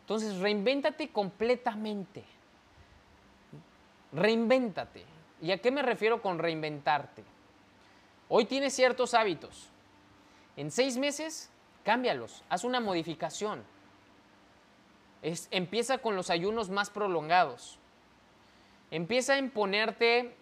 Entonces, 0.02 0.38
reinvéntate 0.38 1.10
completamente. 1.10 2.24
Reinvéntate. 4.14 5.06
¿Y 5.42 5.50
a 5.50 5.58
qué 5.58 5.72
me 5.72 5.82
refiero 5.82 6.22
con 6.22 6.38
reinventarte? 6.38 7.24
Hoy 8.30 8.46
tienes 8.46 8.76
ciertos 8.76 9.16
hábitos. 9.16 9.70
En 10.56 10.70
seis 10.70 10.98
meses 10.98 11.50
cámbialos, 11.84 12.44
haz 12.48 12.64
una 12.64 12.80
modificación. 12.80 13.64
Empieza 15.52 15.98
con 15.98 16.16
los 16.16 16.30
ayunos 16.30 16.70
más 16.70 16.90
prolongados. 16.90 17.80
Empieza 18.92 19.34
a 19.34 19.38
imponerte 19.38 20.36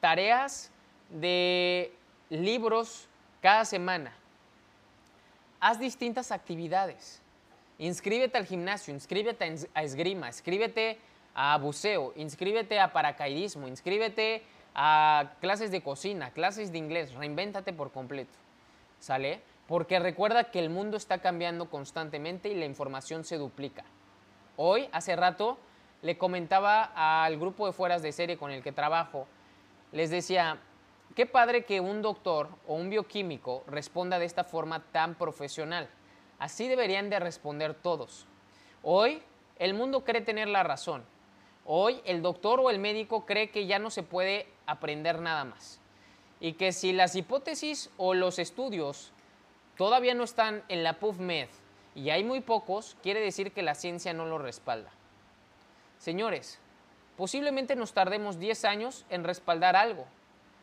tareas 0.00 0.70
de 1.10 1.92
libros 2.30 3.08
cada 3.40 3.64
semana. 3.64 4.12
Haz 5.60 5.78
distintas 5.78 6.30
actividades. 6.30 7.20
Inscríbete 7.78 8.38
al 8.38 8.46
gimnasio, 8.46 8.94
inscríbete 8.94 9.68
a 9.74 9.82
esgrima, 9.82 10.28
inscríbete 10.28 10.98
a 11.34 11.58
buceo, 11.58 12.12
inscríbete 12.16 12.78
a 12.78 12.92
paracaidismo, 12.92 13.66
inscríbete 13.66 14.42
a 14.74 15.32
clases 15.40 15.70
de 15.70 15.82
cocina, 15.82 16.30
clases 16.30 16.70
de 16.70 16.78
inglés, 16.78 17.14
reinvéntate 17.14 17.72
por 17.72 17.90
completo. 17.90 18.32
¿Sale? 19.00 19.40
Porque 19.66 19.98
recuerda 19.98 20.50
que 20.50 20.60
el 20.60 20.70
mundo 20.70 20.96
está 20.96 21.18
cambiando 21.18 21.68
constantemente 21.68 22.48
y 22.48 22.54
la 22.54 22.66
información 22.66 23.24
se 23.24 23.38
duplica. 23.38 23.84
Hoy, 24.56 24.88
hace 24.92 25.16
rato, 25.16 25.58
le 26.02 26.16
comentaba 26.16 26.92
al 26.94 27.38
grupo 27.38 27.66
de 27.66 27.72
fueras 27.72 28.02
de 28.02 28.12
serie 28.12 28.36
con 28.36 28.50
el 28.50 28.62
que 28.62 28.72
trabajo, 28.72 29.26
les 29.90 30.10
decía, 30.10 30.58
qué 31.14 31.26
padre 31.26 31.64
que 31.64 31.80
un 31.80 32.02
doctor 32.02 32.48
o 32.68 32.74
un 32.74 32.90
bioquímico 32.90 33.64
responda 33.66 34.18
de 34.18 34.26
esta 34.26 34.44
forma 34.44 34.80
tan 34.92 35.14
profesional. 35.14 35.88
Así 36.38 36.68
deberían 36.68 37.10
de 37.10 37.20
responder 37.20 37.74
todos. 37.74 38.26
Hoy 38.82 39.22
el 39.58 39.74
mundo 39.74 40.04
cree 40.04 40.20
tener 40.20 40.48
la 40.48 40.62
razón. 40.62 41.04
Hoy 41.64 42.00
el 42.04 42.22
doctor 42.22 42.60
o 42.60 42.70
el 42.70 42.78
médico 42.78 43.24
cree 43.24 43.50
que 43.50 43.66
ya 43.66 43.78
no 43.78 43.90
se 43.90 44.02
puede 44.02 44.46
aprender 44.66 45.20
nada 45.20 45.44
más. 45.44 45.80
Y 46.38 46.52
que 46.52 46.72
si 46.72 46.92
las 46.92 47.16
hipótesis 47.16 47.90
o 47.96 48.14
los 48.14 48.38
estudios 48.38 49.12
todavía 49.76 50.14
no 50.14 50.24
están 50.24 50.62
en 50.68 50.84
la 50.84 50.98
PubMed 51.00 51.48
y 51.94 52.10
hay 52.10 52.24
muy 52.24 52.40
pocos, 52.40 52.96
quiere 53.02 53.20
decir 53.20 53.52
que 53.52 53.62
la 53.62 53.74
ciencia 53.74 54.12
no 54.12 54.26
lo 54.26 54.38
respalda. 54.38 54.90
Señores, 55.98 56.58
posiblemente 57.16 57.76
nos 57.76 57.92
tardemos 57.92 58.38
10 58.38 58.64
años 58.64 59.06
en 59.10 59.24
respaldar 59.24 59.76
algo. 59.76 60.06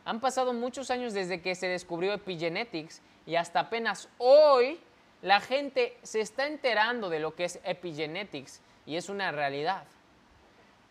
Han 0.03 0.19
pasado 0.19 0.53
muchos 0.53 0.91
años 0.91 1.13
desde 1.13 1.41
que 1.41 1.55
se 1.55 1.67
descubrió 1.67 2.13
epigenetics 2.13 3.01
y 3.25 3.35
hasta 3.35 3.61
apenas 3.61 4.09
hoy 4.17 4.79
la 5.21 5.39
gente 5.39 5.97
se 6.01 6.21
está 6.21 6.47
enterando 6.47 7.09
de 7.09 7.19
lo 7.19 7.35
que 7.35 7.45
es 7.45 7.59
epigenetics 7.63 8.61
y 8.85 8.95
es 8.95 9.09
una 9.09 9.31
realidad. 9.31 9.85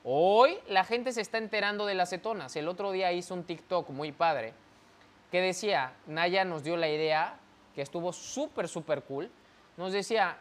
Hoy 0.04 0.58
la 0.68 0.84
gente 0.84 1.12
se 1.12 1.20
está 1.20 1.38
enterando 1.38 1.84
de 1.84 1.94
las 1.94 2.10
cetonas. 2.10 2.56
El 2.56 2.68
otro 2.68 2.92
día 2.92 3.12
hizo 3.12 3.34
un 3.34 3.44
TikTok 3.44 3.90
muy 3.90 4.12
padre 4.12 4.54
que 5.30 5.40
decía, 5.40 5.92
Naya 6.06 6.44
nos 6.44 6.62
dio 6.62 6.76
la 6.76 6.88
idea 6.88 7.38
que 7.74 7.82
estuvo 7.82 8.12
súper, 8.12 8.68
súper 8.68 9.02
cool, 9.02 9.30
nos 9.80 9.92
decía, 9.92 10.36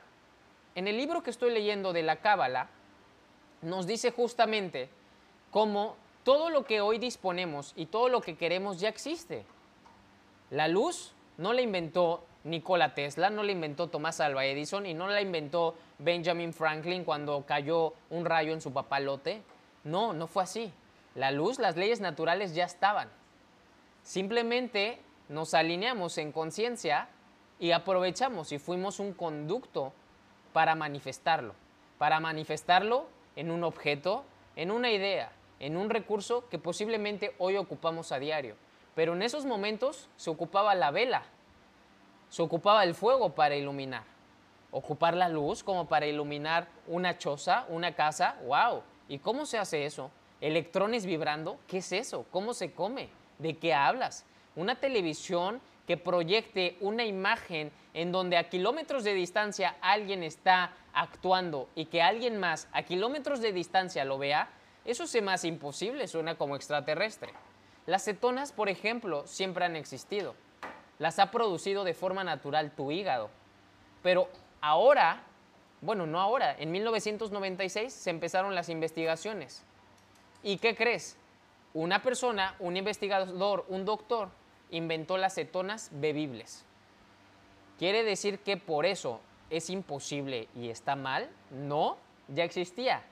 en 0.76 0.90
el 0.90 0.98
libro 0.98 1.24
que 1.24 1.30
estoy 1.30 1.54
leyendo 1.54 1.94
de 1.94 2.04
la 2.04 2.18
Cábala, 2.18 2.68
nos 3.62 3.88
dice 3.88 4.12
justamente 4.12 4.90
cómo 5.50 5.96
todo 6.26 6.50
lo 6.50 6.66
que 6.66 6.82
hoy 6.82 6.98
disponemos 6.98 7.72
y 7.78 7.86
todo 7.86 8.10
lo 8.10 8.20
que 8.20 8.36
queremos 8.36 8.82
ya 8.82 8.90
existe. 8.90 9.46
La 10.50 10.68
luz 10.68 11.14
no 11.38 11.54
la 11.54 11.62
inventó 11.62 12.26
Nikola 12.44 12.94
Tesla, 12.94 13.30
no 13.30 13.44
la 13.44 13.54
inventó 13.54 13.88
Tomás 13.88 14.20
Alva 14.20 14.44
Edison 14.44 14.86
y 14.86 14.94
no 14.94 15.08
la 15.08 15.22
inventó 15.22 15.74
Benjamin 16.00 16.52
Franklin 16.54 17.06
cuando 17.06 17.46
cayó 17.46 17.94
un 18.10 18.26
rayo 18.26 18.52
en 18.52 18.60
su 18.60 18.74
papalote. 18.74 19.42
No, 19.86 20.12
no 20.12 20.28
fue 20.28 20.44
así. 20.44 20.74
La 21.16 21.32
luz, 21.32 21.60
las 21.60 21.78
leyes 21.78 22.02
naturales 22.02 22.56
ya 22.56 22.66
estaban. 22.66 23.08
Simplemente 24.04 25.00
nos 25.30 25.54
alineamos 25.54 26.18
en 26.18 26.34
conciencia 26.34 27.08
y 27.60 27.72
aprovechamos 27.72 28.52
y 28.52 28.60
fuimos 28.60 29.00
un 29.00 29.14
conducto 29.14 29.94
para 30.54 30.76
manifestarlo, 30.76 31.54
para 31.98 32.20
manifestarlo 32.20 33.08
en 33.36 33.52
un 33.52 33.64
objeto, 33.64 34.24
en 34.56 34.72
una 34.72 34.92
idea, 34.92 35.32
en 35.60 35.76
un 35.78 35.90
recurso 35.90 36.48
que 36.50 36.58
posiblemente 36.58 37.36
hoy 37.38 37.58
ocupamos 37.58 38.12
a 38.12 38.20
diario. 38.20 38.56
Pero 38.96 39.14
en 39.14 39.22
esos 39.22 39.46
momentos 39.46 40.10
se 40.16 40.30
ocupaba 40.30 40.74
la 40.74 40.92
vela, 40.92 41.24
se 42.30 42.42
ocupaba 42.42 42.84
el 42.84 42.96
fuego 42.96 43.36
para 43.36 43.56
iluminar, 43.56 44.04
ocupar 44.72 45.16
la 45.16 45.30
luz 45.30 45.64
como 45.64 45.88
para 45.88 46.08
iluminar 46.08 46.68
una 46.88 47.18
choza, 47.18 47.66
una 47.70 47.94
casa, 47.96 48.38
wow. 48.46 48.84
¿Y 49.08 49.20
cómo 49.20 49.46
se 49.46 49.58
hace 49.58 49.86
eso? 49.86 50.12
¿Electrones 50.40 51.06
vibrando? 51.06 51.58
¿Qué 51.68 51.80
es 51.80 51.92
eso? 51.92 52.26
¿Cómo 52.32 52.54
se 52.54 52.72
come? 52.72 53.10
¿De 53.38 53.58
qué 53.58 53.74
hablas? 53.74 54.26
Una 54.56 54.76
televisión 54.76 55.62
que 55.90 55.98
proyecte 55.98 56.78
una 56.82 57.04
imagen 57.04 57.72
en 57.96 58.12
donde 58.12 58.38
a 58.38 58.48
kilómetros 58.48 59.04
de 59.04 59.16
distancia 59.16 59.76
alguien 59.82 60.22
está 60.22 60.72
actuando 60.94 61.68
y 61.74 61.86
que 61.86 62.04
alguien 62.04 62.40
más 62.40 62.68
a 62.74 62.84
kilómetros 62.84 63.42
de 63.42 63.54
distancia 63.54 64.06
lo 64.06 64.20
vea, 64.20 64.50
eso 64.86 65.08
se 65.08 65.20
me 65.24 65.32
hace 65.32 65.48
imposible, 65.48 66.08
suena 66.08 66.36
como 66.36 66.56
extraterrestre. 66.56 67.34
Las 67.88 68.06
cetonas, 68.06 68.52
por 68.52 68.70
ejemplo, 68.70 69.26
siempre 69.26 69.66
han 69.66 69.76
existido. 69.76 70.36
Las 71.00 71.18
ha 71.18 71.32
producido 71.32 71.84
de 71.84 71.96
forma 71.96 72.24
natural 72.24 72.70
tu 72.70 72.92
hígado. 72.92 73.32
Pero 74.04 74.30
ahora, 74.62 75.24
bueno, 75.82 76.06
no 76.06 76.22
ahora, 76.22 76.56
en 76.60 76.70
1996 76.70 77.92
se 77.92 78.12
empezaron 78.12 78.54
las 78.54 78.70
investigaciones. 78.70 79.64
¿Y 80.44 80.58
qué 80.58 80.76
crees? 80.76 81.18
Una 81.74 82.04
persona, 82.04 82.56
un 82.60 82.78
investigador, 82.78 83.66
un 83.70 83.86
doctor, 83.86 84.30
inventó 84.72 85.18
las 85.18 85.36
cetonas 85.36 85.90
bebibles. 85.94 86.66
¿Quiere 87.78 88.04
decir 88.04 88.40
que 88.40 88.58
por 88.58 88.86
eso 88.86 89.22
es 89.50 89.70
imposible 89.70 90.48
y 90.56 90.70
está 90.70 90.96
mal? 90.96 91.30
No, 91.52 91.98
ya 92.28 92.44
existía. 92.44 93.04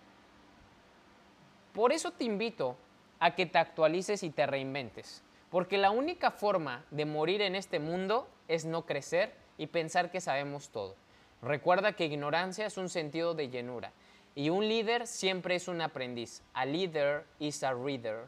Por 1.73 1.91
eso 1.91 2.11
te 2.11 2.23
invito 2.23 2.75
a 3.19 3.35
que 3.35 3.45
te 3.45 3.57
actualices 3.57 4.23
y 4.23 4.29
te 4.29 4.45
reinventes. 4.45 5.23
Porque 5.49 5.77
la 5.77 5.91
única 5.91 6.31
forma 6.31 6.83
de 6.91 7.05
morir 7.05 7.41
en 7.41 7.55
este 7.55 7.79
mundo 7.79 8.27
es 8.47 8.65
no 8.65 8.85
crecer 8.85 9.33
y 9.57 9.67
pensar 9.67 10.11
que 10.11 10.21
sabemos 10.21 10.69
todo. 10.69 10.95
Recuerda 11.41 11.93
que 11.93 12.05
ignorancia 12.05 12.65
es 12.65 12.77
un 12.77 12.89
sentido 12.89 13.33
de 13.33 13.49
llenura 13.49 13.91
y 14.35 14.49
un 14.49 14.67
líder 14.67 15.07
siempre 15.07 15.55
es 15.55 15.67
un 15.67 15.81
aprendiz. 15.81 16.43
A 16.53 16.65
leader 16.65 17.25
is 17.39 17.63
a 17.63 17.73
reader. 17.73 18.25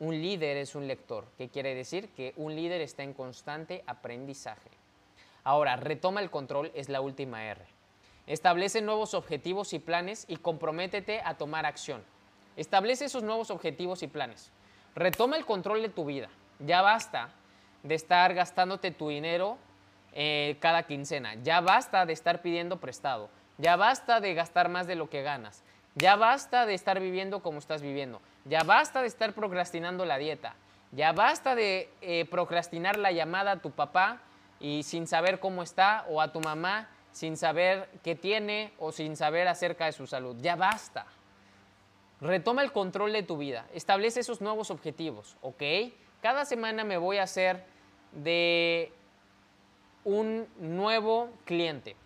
Un 0.00 0.20
líder 0.22 0.56
es 0.56 0.74
un 0.76 0.86
lector, 0.86 1.26
que 1.36 1.48
quiere 1.48 1.74
decir 1.74 2.08
que 2.10 2.32
un 2.36 2.54
líder 2.54 2.80
está 2.80 3.02
en 3.02 3.14
constante 3.14 3.82
aprendizaje. 3.86 4.70
Ahora, 5.42 5.76
retoma 5.76 6.20
el 6.20 6.30
control 6.30 6.70
es 6.74 6.88
la 6.88 7.00
última 7.00 7.44
R. 7.44 7.64
Establece 8.28 8.80
nuevos 8.80 9.14
objetivos 9.14 9.72
y 9.72 9.78
planes 9.78 10.24
y 10.28 10.36
comprométete 10.36 11.20
a 11.24 11.34
tomar 11.34 11.66
acción. 11.66 12.04
Establece 12.56 13.06
esos 13.06 13.22
nuevos 13.22 13.50
objetivos 13.50 14.02
y 14.02 14.06
planes. 14.06 14.52
Retoma 14.94 15.36
el 15.36 15.46
control 15.46 15.82
de 15.82 15.88
tu 15.88 16.04
vida. 16.04 16.28
Ya 16.58 16.82
basta 16.82 17.30
de 17.82 17.94
estar 17.94 18.34
gastándote 18.34 18.90
tu 18.90 19.08
dinero 19.08 19.58
eh, 20.12 20.58
cada 20.60 20.84
quincena. 20.84 21.34
Ya 21.42 21.60
basta 21.60 22.04
de 22.04 22.12
estar 22.12 22.42
pidiendo 22.42 22.78
prestado. 22.78 23.30
Ya 23.56 23.76
basta 23.76 24.20
de 24.20 24.34
gastar 24.34 24.68
más 24.68 24.86
de 24.86 24.94
lo 24.94 25.08
que 25.08 25.22
ganas. 25.22 25.64
Ya 25.94 26.14
basta 26.16 26.66
de 26.66 26.74
estar 26.74 27.00
viviendo 27.00 27.42
como 27.42 27.58
estás 27.58 27.82
viviendo. 27.82 28.20
Ya 28.48 28.62
basta 28.62 29.02
de 29.02 29.08
estar 29.08 29.34
procrastinando 29.34 30.04
la 30.04 30.18
dieta. 30.18 30.54
Ya 30.92 31.12
basta 31.12 31.54
de 31.54 31.90
eh, 32.00 32.24
procrastinar 32.30 32.98
la 32.98 33.12
llamada 33.12 33.52
a 33.52 33.58
tu 33.60 33.70
papá 33.70 34.20
y 34.58 34.82
sin 34.82 35.06
saber 35.06 35.38
cómo 35.38 35.62
está 35.62 36.06
o 36.08 36.20
a 36.20 36.32
tu 36.32 36.40
mamá 36.40 36.88
sin 37.12 37.36
saber 37.36 37.88
qué 38.02 38.14
tiene 38.14 38.72
o 38.78 38.92
sin 38.92 39.16
saber 39.16 39.48
acerca 39.48 39.86
de 39.86 39.92
su 39.92 40.06
salud. 40.06 40.36
Ya 40.40 40.56
basta. 40.56 41.06
Retoma 42.20 42.62
el 42.62 42.72
control 42.72 43.12
de 43.12 43.22
tu 43.22 43.36
vida. 43.36 43.66
Establece 43.74 44.20
esos 44.20 44.40
nuevos 44.40 44.70
objetivos, 44.70 45.36
¿ok? 45.42 45.62
Cada 46.22 46.44
semana 46.44 46.84
me 46.84 46.96
voy 46.96 47.18
a 47.18 47.24
hacer 47.24 47.64
de 48.12 48.92
un 50.04 50.46
nuevo 50.58 51.30
cliente. 51.44 51.96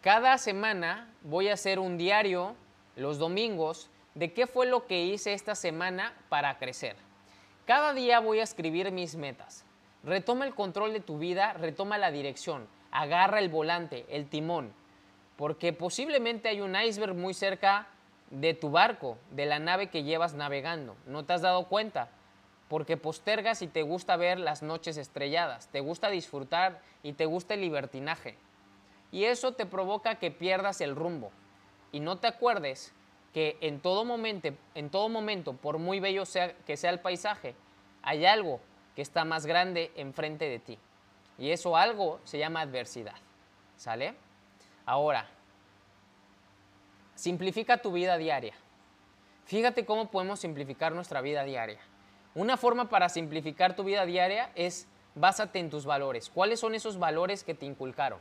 Cada 0.00 0.38
semana 0.38 1.10
voy 1.22 1.48
a 1.48 1.54
hacer 1.54 1.78
un 1.78 1.98
diario 1.98 2.54
los 2.96 3.18
domingos 3.18 3.90
de 4.18 4.32
qué 4.32 4.48
fue 4.48 4.66
lo 4.66 4.88
que 4.88 5.04
hice 5.04 5.32
esta 5.32 5.54
semana 5.54 6.12
para 6.28 6.58
crecer. 6.58 6.96
Cada 7.66 7.94
día 7.94 8.18
voy 8.18 8.40
a 8.40 8.42
escribir 8.42 8.90
mis 8.90 9.14
metas. 9.14 9.64
Retoma 10.02 10.44
el 10.44 10.56
control 10.56 10.92
de 10.92 10.98
tu 10.98 11.18
vida, 11.18 11.52
retoma 11.52 11.98
la 11.98 12.10
dirección, 12.10 12.66
agarra 12.90 13.38
el 13.38 13.48
volante, 13.48 14.06
el 14.08 14.28
timón, 14.28 14.72
porque 15.36 15.72
posiblemente 15.72 16.48
hay 16.48 16.60
un 16.60 16.74
iceberg 16.74 17.14
muy 17.14 17.32
cerca 17.32 17.86
de 18.30 18.54
tu 18.54 18.72
barco, 18.72 19.18
de 19.30 19.46
la 19.46 19.60
nave 19.60 19.88
que 19.88 20.02
llevas 20.02 20.34
navegando. 20.34 20.96
¿No 21.06 21.24
te 21.24 21.34
has 21.34 21.42
dado 21.42 21.68
cuenta? 21.68 22.08
Porque 22.68 22.96
postergas 22.96 23.62
y 23.62 23.68
te 23.68 23.82
gusta 23.82 24.16
ver 24.16 24.40
las 24.40 24.64
noches 24.64 24.96
estrelladas, 24.96 25.68
te 25.68 25.78
gusta 25.78 26.10
disfrutar 26.10 26.82
y 27.04 27.12
te 27.12 27.26
gusta 27.26 27.54
el 27.54 27.60
libertinaje. 27.60 28.36
Y 29.12 29.24
eso 29.24 29.52
te 29.52 29.64
provoca 29.64 30.16
que 30.16 30.32
pierdas 30.32 30.80
el 30.80 30.96
rumbo 30.96 31.30
y 31.92 32.00
no 32.00 32.18
te 32.18 32.26
acuerdes 32.26 32.92
que 33.32 33.56
en 33.60 33.80
todo 33.80 34.04
momento, 34.04 34.48
en 34.74 34.90
todo 34.90 35.08
momento, 35.08 35.52
por 35.52 35.78
muy 35.78 36.00
bello 36.00 36.24
sea, 36.24 36.54
que 36.66 36.76
sea 36.76 36.90
el 36.90 37.00
paisaje, 37.00 37.54
hay 38.02 38.26
algo 38.26 38.60
que 38.96 39.02
está 39.02 39.24
más 39.24 39.46
grande 39.46 39.92
enfrente 39.96 40.48
de 40.48 40.58
ti. 40.58 40.78
Y 41.38 41.50
eso 41.50 41.76
algo 41.76 42.20
se 42.24 42.38
llama 42.38 42.60
adversidad. 42.60 43.14
¿Sale? 43.76 44.14
Ahora, 44.86 45.28
Simplifica 47.18 47.78
tu 47.78 47.90
vida 47.90 48.16
diaria. 48.16 48.54
Fíjate 49.44 49.84
cómo 49.84 50.08
podemos 50.08 50.38
simplificar 50.38 50.94
nuestra 50.94 51.20
vida 51.20 51.42
diaria. 51.42 51.80
Una 52.36 52.56
forma 52.56 52.88
para 52.88 53.08
simplificar 53.08 53.74
tu 53.74 53.82
vida 53.82 54.06
diaria 54.06 54.52
es 54.54 54.86
básate 55.16 55.58
en 55.58 55.68
tus 55.68 55.84
valores. 55.84 56.30
¿Cuáles 56.30 56.60
son 56.60 56.76
esos 56.76 56.96
valores 56.96 57.42
que 57.42 57.54
te 57.54 57.66
inculcaron? 57.66 58.20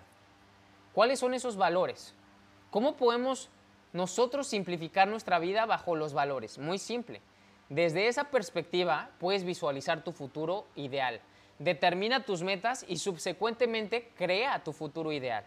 ¿Cuáles 0.93 1.19
son 1.19 1.35
esos 1.35 1.57
valores? 1.57 2.15
¿Cómo 2.71 2.95
podemos 2.95 3.51
nosotros 3.93 4.47
simplificar 4.47 5.07
nuestra 5.07 5.39
vida 5.39 5.65
bajo 5.65 5.95
los 5.95 6.13
valores? 6.13 6.57
Muy 6.57 6.77
simple. 6.77 7.21
Desde 7.69 8.07
esa 8.07 8.25
perspectiva 8.25 9.09
puedes 9.19 9.43
visualizar 9.43 10.03
tu 10.03 10.11
futuro 10.11 10.65
ideal. 10.75 11.19
Determina 11.59 12.23
tus 12.23 12.43
metas 12.43 12.85
y 12.87 12.97
subsecuentemente 12.97 14.09
crea 14.15 14.63
tu 14.63 14.73
futuro 14.73 15.11
ideal. 15.11 15.43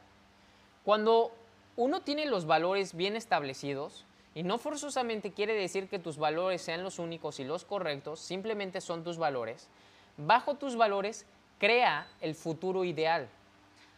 Cuando 0.84 1.32
uno 1.76 2.02
tiene 2.02 2.26
los 2.26 2.46
valores 2.46 2.94
bien 2.94 3.16
establecidos 3.16 4.04
y 4.34 4.42
no 4.42 4.58
forzosamente 4.58 5.32
quiere 5.32 5.54
decir 5.54 5.88
que 5.88 5.98
tus 5.98 6.18
valores 6.18 6.62
sean 6.62 6.82
los 6.82 6.98
únicos 6.98 7.40
y 7.40 7.44
los 7.44 7.64
correctos, 7.64 8.20
simplemente 8.20 8.80
son 8.80 9.04
tus 9.04 9.18
valores. 9.18 9.68
Bajo 10.16 10.54
tus 10.54 10.76
valores, 10.76 11.26
crea 11.58 12.06
el 12.20 12.34
futuro 12.34 12.84
ideal. 12.84 13.28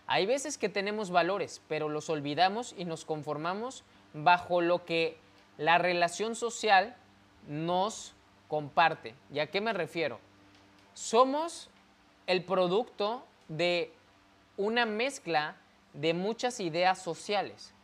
Hay 0.06 0.26
veces 0.26 0.58
que 0.58 0.68
tenemos 0.68 1.10
valores, 1.10 1.62
pero 1.68 1.88
los 1.88 2.10
olvidamos 2.10 2.74
y 2.76 2.84
nos 2.84 3.04
conformamos 3.04 3.84
bajo 4.14 4.60
lo 4.60 4.84
que 4.84 5.16
la 5.58 5.78
relación 5.78 6.34
social 6.34 6.96
nos 7.48 8.14
comparte. 8.48 9.14
¿Y 9.32 9.38
a 9.38 9.50
qué 9.50 9.60
me 9.60 9.72
refiero? 9.72 10.20
Somos 10.94 11.70
el 12.26 12.44
producto 12.44 13.24
de 13.48 13.92
una 14.56 14.86
mezcla 14.86 15.56
de 15.92 16.14
muchas 16.14 16.60
ideas 16.60 17.02
sociales. 17.02 17.74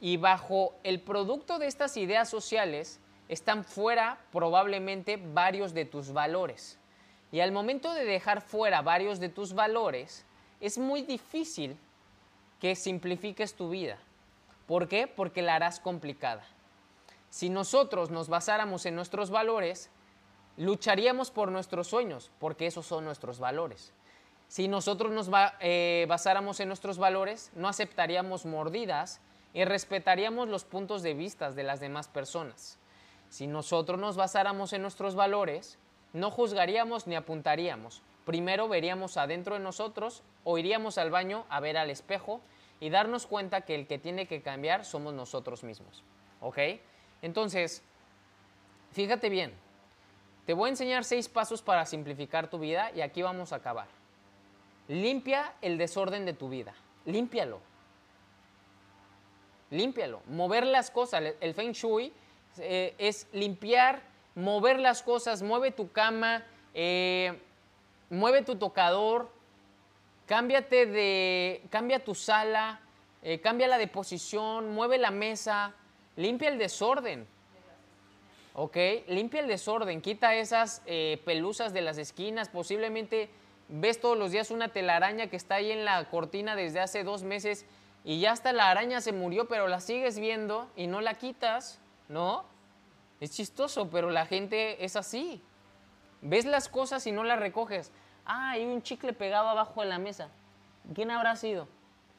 Y 0.00 0.16
bajo 0.16 0.74
el 0.82 1.00
producto 1.00 1.58
de 1.58 1.66
estas 1.66 1.96
ideas 1.96 2.28
sociales 2.28 3.00
están 3.28 3.64
fuera 3.64 4.18
probablemente 4.32 5.16
varios 5.16 5.74
de 5.74 5.84
tus 5.84 6.12
valores. 6.12 6.78
Y 7.30 7.40
al 7.40 7.52
momento 7.52 7.94
de 7.94 8.04
dejar 8.04 8.42
fuera 8.42 8.82
varios 8.82 9.20
de 9.20 9.28
tus 9.28 9.54
valores, 9.54 10.26
es 10.60 10.76
muy 10.76 11.02
difícil 11.02 11.76
que 12.60 12.76
simplifiques 12.76 13.54
tu 13.54 13.70
vida. 13.70 13.98
¿Por 14.66 14.88
qué? 14.88 15.06
Porque 15.06 15.42
la 15.42 15.54
harás 15.54 15.80
complicada. 15.80 16.44
Si 17.30 17.48
nosotros 17.48 18.10
nos 18.10 18.28
basáramos 18.28 18.86
en 18.86 18.94
nuestros 18.94 19.30
valores, 19.30 19.90
lucharíamos 20.56 21.30
por 21.30 21.50
nuestros 21.50 21.88
sueños, 21.88 22.30
porque 22.38 22.66
esos 22.66 22.86
son 22.86 23.04
nuestros 23.04 23.38
valores. 23.38 23.92
Si 24.48 24.68
nosotros 24.68 25.12
nos 25.12 25.30
eh, 25.60 26.04
basáramos 26.08 26.60
en 26.60 26.68
nuestros 26.68 26.98
valores, 26.98 27.50
no 27.54 27.68
aceptaríamos 27.68 28.44
mordidas 28.44 29.20
y 29.54 29.64
respetaríamos 29.64 30.48
los 30.48 30.64
puntos 30.64 31.02
de 31.02 31.14
vista 31.14 31.50
de 31.50 31.62
las 31.62 31.80
demás 31.80 32.08
personas. 32.08 32.78
Si 33.30 33.46
nosotros 33.46 33.98
nos 33.98 34.16
basáramos 34.16 34.74
en 34.74 34.82
nuestros 34.82 35.14
valores, 35.14 35.78
no 36.12 36.30
juzgaríamos 36.30 37.06
ni 37.06 37.16
apuntaríamos. 37.16 38.02
Primero 38.26 38.68
veríamos 38.68 39.16
adentro 39.16 39.54
de 39.54 39.62
nosotros 39.62 40.22
o 40.44 40.58
iríamos 40.58 40.98
al 40.98 41.10
baño 41.10 41.46
a 41.48 41.60
ver 41.60 41.78
al 41.78 41.88
espejo 41.88 42.42
y 42.82 42.90
darnos 42.90 43.28
cuenta 43.28 43.60
que 43.60 43.76
el 43.76 43.86
que 43.86 44.00
tiene 44.00 44.26
que 44.26 44.42
cambiar 44.42 44.84
somos 44.84 45.14
nosotros 45.14 45.62
mismos. 45.62 46.02
¿Ok? 46.40 46.58
Entonces, 47.22 47.80
fíjate 48.90 49.28
bien, 49.28 49.54
te 50.46 50.52
voy 50.52 50.66
a 50.66 50.70
enseñar 50.70 51.04
seis 51.04 51.28
pasos 51.28 51.62
para 51.62 51.86
simplificar 51.86 52.50
tu 52.50 52.58
vida 52.58 52.90
y 52.92 53.00
aquí 53.00 53.22
vamos 53.22 53.52
a 53.52 53.56
acabar. 53.56 53.86
Limpia 54.88 55.54
el 55.62 55.78
desorden 55.78 56.26
de 56.26 56.32
tu 56.32 56.48
vida. 56.48 56.74
Límpialo. 57.04 57.60
Límpialo. 59.70 60.20
Mover 60.26 60.66
las 60.66 60.90
cosas. 60.90 61.22
El 61.38 61.54
Feng 61.54 61.70
Shui 61.74 62.12
eh, 62.58 62.96
es 62.98 63.28
limpiar, 63.32 64.02
mover 64.34 64.80
las 64.80 65.04
cosas. 65.04 65.40
Mueve 65.40 65.70
tu 65.70 65.92
cama, 65.92 66.44
eh, 66.74 67.40
mueve 68.10 68.42
tu 68.42 68.56
tocador, 68.56 69.30
cámbiate 70.32 70.86
de, 70.86 71.62
cambia 71.68 72.02
tu 72.02 72.14
sala, 72.14 72.80
eh, 73.22 73.42
cambia 73.42 73.68
la 73.68 73.76
de 73.76 73.86
posición, 73.86 74.72
mueve 74.72 74.96
la 74.96 75.10
mesa, 75.10 75.74
limpia 76.16 76.48
el 76.48 76.56
desorden. 76.56 77.26
¿Ok? 78.54 78.78
Limpia 79.08 79.40
el 79.40 79.46
desorden, 79.46 80.00
quita 80.00 80.34
esas 80.34 80.80
pelusas 81.26 81.74
de 81.74 81.82
las 81.82 81.98
esquinas, 81.98 82.48
posiblemente 82.48 83.28
ves 83.68 84.00
todos 84.00 84.16
los 84.16 84.32
días 84.32 84.50
una 84.50 84.68
telaraña 84.68 85.26
que 85.26 85.36
está 85.36 85.56
ahí 85.56 85.70
en 85.70 85.84
la 85.84 86.02
cortina 86.08 86.56
desde 86.56 86.80
hace 86.80 87.04
dos 87.04 87.24
meses 87.24 87.66
y 88.02 88.20
ya 88.20 88.32
hasta 88.32 88.54
la 88.54 88.70
araña 88.70 89.02
se 89.02 89.12
murió, 89.12 89.48
pero 89.48 89.68
la 89.68 89.80
sigues 89.80 90.18
viendo 90.18 90.66
y 90.76 90.86
no 90.86 91.02
la 91.02 91.12
quitas, 91.12 91.78
¿no? 92.08 92.46
Es 93.20 93.32
chistoso, 93.32 93.90
pero 93.90 94.08
la 94.08 94.24
gente 94.24 94.82
es 94.82 94.96
así. 94.96 95.42
Ves 96.22 96.46
las 96.46 96.70
cosas 96.70 97.06
y 97.06 97.12
no 97.12 97.22
las 97.22 97.38
recoges. 97.38 97.92
Ah, 98.24 98.50
hay 98.50 98.64
un 98.64 98.82
chicle 98.82 99.12
pegado 99.12 99.48
abajo 99.48 99.82
de 99.82 99.88
la 99.88 99.98
mesa. 99.98 100.28
¿Quién 100.94 101.10
habrá 101.10 101.36
sido? 101.36 101.68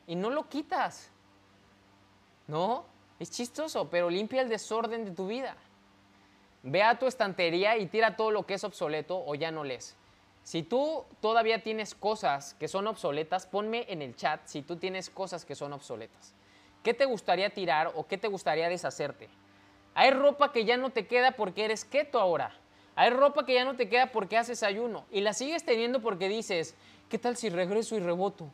Y 0.07 0.15
no 0.15 0.29
lo 0.29 0.49
quitas. 0.49 1.09
¿No? 2.47 2.85
Es 3.19 3.31
chistoso, 3.31 3.89
pero 3.89 4.09
limpia 4.09 4.41
el 4.41 4.49
desorden 4.49 5.05
de 5.05 5.11
tu 5.11 5.27
vida. 5.27 5.55
Ve 6.63 6.83
a 6.83 6.97
tu 6.97 7.07
estantería 7.07 7.77
y 7.77 7.87
tira 7.87 8.15
todo 8.15 8.31
lo 8.31 8.45
que 8.45 8.55
es 8.55 8.63
obsoleto 8.63 9.23
o 9.25 9.35
ya 9.35 9.51
no 9.51 9.63
lees. 9.63 9.95
Si 10.43 10.61
tú 10.61 11.05
todavía 11.21 11.63
tienes 11.63 11.95
cosas 11.95 12.53
que 12.55 12.67
son 12.67 12.87
obsoletas, 12.87 13.45
ponme 13.45 13.85
en 13.87 14.01
el 14.01 14.15
chat 14.15 14.41
si 14.45 14.61
tú 14.61 14.75
tienes 14.75 15.09
cosas 15.09 15.45
que 15.45 15.55
son 15.55 15.71
obsoletas. 15.71 16.35
¿Qué 16.83 16.93
te 16.93 17.05
gustaría 17.05 17.49
tirar 17.49 17.93
o 17.95 18.07
qué 18.07 18.17
te 18.17 18.27
gustaría 18.27 18.67
deshacerte? 18.67 19.29
Hay 19.95 20.11
ropa 20.11 20.51
que 20.51 20.65
ya 20.65 20.75
no 20.75 20.89
te 20.89 21.07
queda 21.07 21.31
porque 21.31 21.63
eres 21.63 21.85
keto 21.85 22.19
ahora. 22.19 22.53
Hay 22.95 23.09
ropa 23.09 23.45
que 23.45 23.53
ya 23.53 23.65
no 23.65 23.75
te 23.75 23.89
queda 23.89 24.11
porque 24.11 24.37
haces 24.37 24.63
ayuno 24.63 25.05
y 25.11 25.21
la 25.21 25.33
sigues 25.33 25.65
teniendo 25.65 26.01
porque 26.01 26.29
dices, 26.29 26.75
¿qué 27.09 27.17
tal 27.17 27.35
si 27.35 27.49
regreso 27.49 27.95
y 27.95 27.99
reboto? 27.99 28.49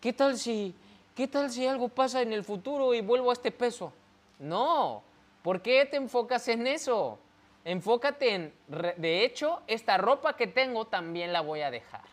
¿Qué 0.00 0.12
tal 0.12 0.38
si 0.38 0.74
qué 1.14 1.26
tal 1.26 1.50
si 1.50 1.66
algo 1.66 1.88
pasa 1.88 2.22
en 2.22 2.32
el 2.32 2.44
futuro 2.44 2.94
y 2.94 3.00
vuelvo 3.00 3.30
a 3.30 3.32
este 3.32 3.50
peso? 3.50 3.92
No. 4.38 5.02
¿Por 5.42 5.62
qué 5.62 5.84
te 5.84 5.96
enfocas 5.96 6.46
en 6.48 6.66
eso? 6.66 7.18
Enfócate 7.64 8.34
en, 8.34 8.54
de 8.96 9.24
hecho, 9.24 9.60
esta 9.66 9.96
ropa 9.96 10.36
que 10.36 10.46
tengo 10.46 10.86
también 10.86 11.32
la 11.32 11.40
voy 11.40 11.62
a 11.62 11.70
dejar. 11.70 12.04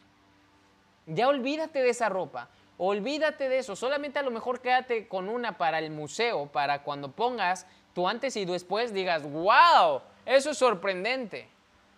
Ya 1.05 1.27
olvídate 1.27 1.83
de 1.83 1.89
esa 1.89 2.09
ropa, 2.09 2.49
olvídate 2.79 3.47
de 3.47 3.59
eso, 3.59 3.75
solamente 3.75 4.17
a 4.17 4.23
lo 4.23 4.31
mejor 4.31 4.59
quédate 4.59 5.07
con 5.07 5.29
una 5.29 5.57
para 5.57 5.77
el 5.77 5.91
museo, 5.91 6.47
para 6.47 6.81
cuando 6.81 7.11
pongas 7.11 7.67
tu 7.93 8.07
antes 8.07 8.35
y 8.35 8.45
después 8.45 8.91
digas, 8.91 9.21
wow, 9.21 10.01
eso 10.25 10.49
es 10.49 10.57
sorprendente, 10.57 11.47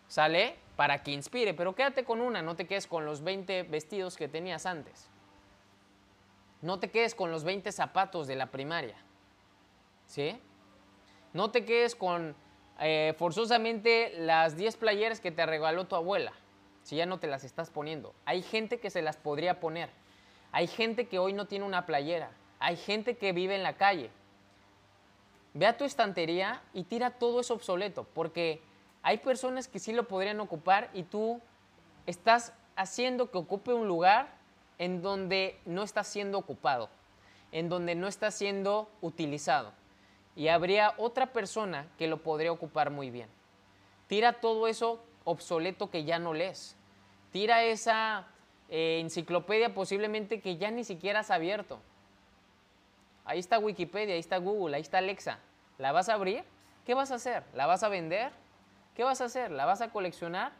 ¿sale? 0.07 0.55
Para 0.75 1.03
que 1.03 1.11
inspire, 1.11 1.53
pero 1.53 1.75
quédate 1.75 2.03
con 2.03 2.21
una, 2.21 2.41
no 2.41 2.55
te 2.55 2.67
quedes 2.67 2.87
con 2.87 3.05
los 3.05 3.23
20 3.23 3.63
vestidos 3.63 4.15
que 4.15 4.27
tenías 4.27 4.65
antes. 4.65 5.09
No 6.61 6.79
te 6.79 6.89
quedes 6.89 7.15
con 7.15 7.31
los 7.31 7.43
20 7.43 7.71
zapatos 7.71 8.27
de 8.27 8.35
la 8.35 8.47
primaria, 8.47 8.95
¿sí? 10.05 10.39
No 11.33 11.51
te 11.51 11.65
quedes 11.65 11.95
con 11.95 12.35
eh, 12.79 13.13
forzosamente 13.17 14.13
las 14.17 14.55
10 14.55 14.77
playeras 14.77 15.19
que 15.19 15.31
te 15.31 15.45
regaló 15.45 15.85
tu 15.85 15.95
abuela, 15.95 16.33
si 16.83 16.95
ya 16.95 17.05
no 17.05 17.19
te 17.19 17.27
las 17.27 17.43
estás 17.43 17.69
poniendo. 17.69 18.13
Hay 18.25 18.41
gente 18.41 18.79
que 18.79 18.89
se 18.89 19.01
las 19.01 19.17
podría 19.17 19.59
poner. 19.59 19.89
Hay 20.51 20.67
gente 20.67 21.07
que 21.07 21.19
hoy 21.19 21.33
no 21.33 21.45
tiene 21.45 21.65
una 21.65 21.85
playera. 21.85 22.31
Hay 22.59 22.77
gente 22.77 23.17
que 23.17 23.33
vive 23.33 23.55
en 23.55 23.63
la 23.63 23.77
calle. 23.77 24.09
Ve 25.53 25.65
a 25.65 25.77
tu 25.77 25.83
estantería 25.83 26.61
y 26.73 26.83
tira 26.83 27.11
todo 27.11 27.39
eso 27.39 27.53
obsoleto, 27.53 28.05
porque 28.13 28.61
hay 29.07 29.19
personas 29.19 29.69
que 29.69 29.79
sí 29.79 29.93
lo 29.93 30.05
podrían 30.05 30.41
ocupar 30.41 30.89
y 30.93 31.03
tú 31.03 31.39
estás 32.05 32.51
haciendo 32.75 33.31
que 33.31 33.37
ocupe 33.37 33.71
un 33.71 33.87
lugar 33.87 34.27
en 34.79 35.01
donde 35.01 35.57
no 35.65 35.83
está 35.83 36.03
siendo 36.03 36.37
ocupado, 36.37 36.89
en 37.53 37.69
donde 37.69 37.95
no 37.95 38.09
está 38.09 38.31
siendo 38.31 38.89
utilizado 38.99 39.71
y 40.35 40.49
habría 40.49 40.93
otra 40.97 41.27
persona 41.27 41.87
que 41.97 42.07
lo 42.09 42.21
podría 42.21 42.51
ocupar 42.51 42.89
muy 42.91 43.09
bien. 43.09 43.29
Tira 44.07 44.41
todo 44.41 44.67
eso 44.67 45.01
obsoleto 45.23 45.89
que 45.89 46.03
ya 46.03 46.19
no 46.19 46.33
lees. 46.33 46.75
Tira 47.31 47.63
esa 47.63 48.27
eh, 48.67 48.99
enciclopedia 48.99 49.73
posiblemente 49.73 50.41
que 50.41 50.57
ya 50.57 50.69
ni 50.69 50.83
siquiera 50.83 51.21
has 51.21 51.31
abierto. 51.31 51.79
Ahí 53.23 53.39
está 53.39 53.57
Wikipedia, 53.57 54.15
ahí 54.15 54.19
está 54.19 54.35
Google, 54.35 54.75
ahí 54.75 54.81
está 54.81 54.97
Alexa. 54.97 55.39
¿La 55.77 55.93
vas 55.93 56.09
a 56.09 56.15
abrir? 56.15 56.43
¿Qué 56.85 56.93
vas 56.93 57.11
a 57.11 57.15
hacer? 57.15 57.45
¿La 57.53 57.67
vas 57.67 57.83
a 57.83 57.87
vender? 57.87 58.33
¿Qué 58.97 59.03
vas 59.03 59.21
a 59.21 59.25
hacer? 59.25 59.51
¿La 59.51 59.65
vas 59.65 59.81
a 59.81 59.91
coleccionar? 59.91 60.51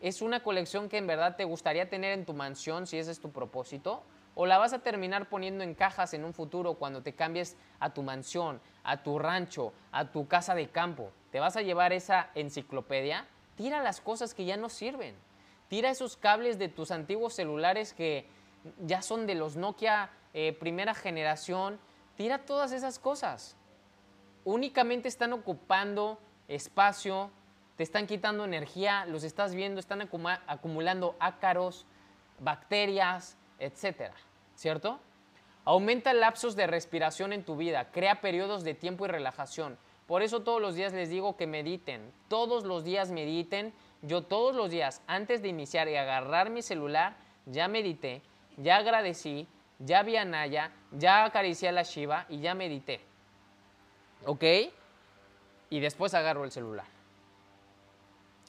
¿Es 0.00 0.22
una 0.22 0.42
colección 0.42 0.88
que 0.88 0.96
en 0.96 1.06
verdad 1.06 1.36
te 1.36 1.44
gustaría 1.44 1.88
tener 1.88 2.18
en 2.18 2.24
tu 2.24 2.32
mansión 2.32 2.88
si 2.88 2.98
ese 2.98 3.12
es 3.12 3.20
tu 3.20 3.30
propósito? 3.30 4.02
o 4.34 4.46
la 4.46 4.58
vas 4.58 4.72
a 4.72 4.78
terminar 4.78 5.28
poniendo 5.28 5.62
en 5.62 5.74
cajas 5.74 6.14
en 6.14 6.24
un 6.24 6.32
futuro 6.32 6.74
cuando 6.74 7.02
te 7.02 7.14
cambies 7.14 7.56
a 7.80 7.90
tu 7.90 8.02
mansión, 8.02 8.60
a 8.82 9.02
tu 9.02 9.18
rancho, 9.18 9.72
a 9.90 10.10
tu 10.10 10.26
casa 10.26 10.54
de 10.54 10.68
campo. 10.70 11.10
Te 11.30 11.40
vas 11.40 11.56
a 11.56 11.62
llevar 11.62 11.92
esa 11.92 12.30
enciclopedia, 12.34 13.26
tira 13.56 13.82
las 13.82 14.00
cosas 14.00 14.34
que 14.34 14.44
ya 14.44 14.56
no 14.56 14.68
sirven. 14.68 15.14
Tira 15.68 15.90
esos 15.90 16.16
cables 16.16 16.58
de 16.58 16.68
tus 16.68 16.90
antiguos 16.90 17.34
celulares 17.34 17.92
que 17.92 18.26
ya 18.86 19.02
son 19.02 19.26
de 19.26 19.34
los 19.34 19.56
Nokia 19.56 20.10
eh, 20.34 20.52
primera 20.54 20.94
generación. 20.94 21.78
Tira 22.16 22.46
todas 22.46 22.72
esas 22.72 22.98
cosas. 22.98 23.56
Únicamente 24.44 25.08
están 25.08 25.32
ocupando 25.32 26.18
espacio, 26.48 27.30
te 27.76 27.82
están 27.82 28.06
quitando 28.06 28.44
energía, 28.44 29.06
los 29.06 29.24
estás 29.24 29.54
viendo, 29.54 29.80
están 29.80 30.02
acumulando 30.46 31.16
ácaros, 31.18 31.86
bacterias, 32.38 33.36
etcétera, 33.58 34.14
¿cierto? 34.54 34.98
Aumenta 35.64 36.12
lapsos 36.12 36.56
de 36.56 36.66
respiración 36.66 37.32
en 37.32 37.44
tu 37.44 37.56
vida, 37.56 37.90
crea 37.90 38.20
periodos 38.20 38.64
de 38.64 38.74
tiempo 38.74 39.04
y 39.04 39.08
relajación. 39.08 39.78
Por 40.06 40.22
eso 40.22 40.42
todos 40.42 40.60
los 40.60 40.74
días 40.74 40.92
les 40.92 41.08
digo 41.08 41.36
que 41.36 41.46
mediten, 41.46 42.12
todos 42.28 42.64
los 42.64 42.84
días 42.84 43.10
mediten. 43.10 43.72
Yo 44.04 44.22
todos 44.22 44.56
los 44.56 44.68
días, 44.68 45.00
antes 45.06 45.42
de 45.42 45.48
iniciar 45.48 45.88
y 45.88 45.94
agarrar 45.94 46.50
mi 46.50 46.60
celular, 46.60 47.14
ya 47.46 47.68
medité, 47.68 48.20
ya 48.56 48.78
agradecí, 48.78 49.46
ya 49.78 50.02
vi 50.02 50.16
a 50.16 50.24
Naya, 50.24 50.72
ya 50.90 51.24
acaricié 51.24 51.68
a 51.68 51.72
la 51.72 51.84
Shiva 51.84 52.26
y 52.28 52.40
ya 52.40 52.52
medité. 52.54 53.00
¿Ok? 54.26 54.42
Y 55.70 55.78
después 55.78 56.14
agarro 56.14 56.44
el 56.44 56.50
celular. 56.50 56.84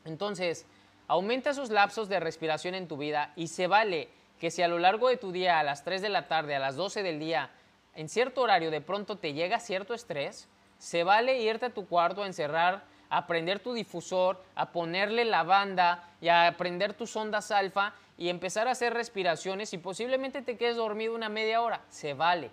Entonces, 0.05 0.65
aumenta 1.07 1.51
esos 1.51 1.69
lapsos 1.69 2.09
de 2.09 2.19
respiración 2.19 2.75
en 2.75 2.87
tu 2.87 2.97
vida 2.97 3.33
y 3.35 3.47
se 3.47 3.67
vale 3.67 4.09
que 4.39 4.51
si 4.51 4.61
a 4.61 4.67
lo 4.67 4.79
largo 4.79 5.09
de 5.09 5.17
tu 5.17 5.31
día, 5.31 5.59
a 5.59 5.63
las 5.63 5.83
3 5.83 6.01
de 6.01 6.09
la 6.09 6.27
tarde, 6.27 6.55
a 6.55 6.59
las 6.59 6.75
12 6.75 7.03
del 7.03 7.19
día, 7.19 7.49
en 7.95 8.09
cierto 8.09 8.41
horario 8.41 8.71
de 8.71 8.81
pronto 8.81 9.17
te 9.17 9.33
llega 9.33 9.59
cierto 9.59 9.93
estrés, 9.93 10.47
se 10.79 11.03
vale 11.03 11.41
irte 11.41 11.67
a 11.67 11.73
tu 11.73 11.87
cuarto 11.87 12.23
a 12.23 12.27
encerrar, 12.27 12.83
a 13.09 13.27
prender 13.27 13.59
tu 13.59 13.73
difusor, 13.73 14.43
a 14.55 14.71
ponerle 14.71 15.23
la 15.23 15.43
banda 15.43 16.09
y 16.19 16.29
a 16.29 16.55
prender 16.57 16.93
tus 16.93 17.15
ondas 17.15 17.51
alfa 17.51 17.93
y 18.17 18.29
empezar 18.29 18.67
a 18.67 18.71
hacer 18.71 18.93
respiraciones 18.93 19.73
y 19.73 19.77
posiblemente 19.77 20.41
te 20.41 20.57
quedes 20.57 20.75
dormido 20.75 21.13
una 21.13 21.29
media 21.29 21.61
hora. 21.61 21.81
Se 21.89 22.13
vale. 22.13 22.49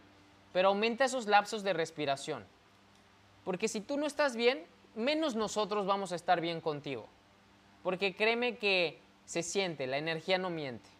Pero 0.52 0.68
aumenta 0.68 1.04
esos 1.04 1.26
lapsos 1.26 1.62
de 1.62 1.72
respiración. 1.72 2.44
Porque 3.44 3.68
si 3.68 3.80
tú 3.80 3.96
no 3.96 4.06
estás 4.06 4.36
bien, 4.36 4.64
menos 4.94 5.34
nosotros 5.34 5.86
vamos 5.86 6.12
a 6.12 6.16
estar 6.16 6.40
bien 6.40 6.60
contigo. 6.60 7.08
Porque 7.82 8.14
créeme 8.14 8.56
que 8.56 9.00
se 9.24 9.42
siente, 9.42 9.86
la 9.86 9.98
energía 9.98 10.38
no 10.38 10.50
miente. 10.50 10.90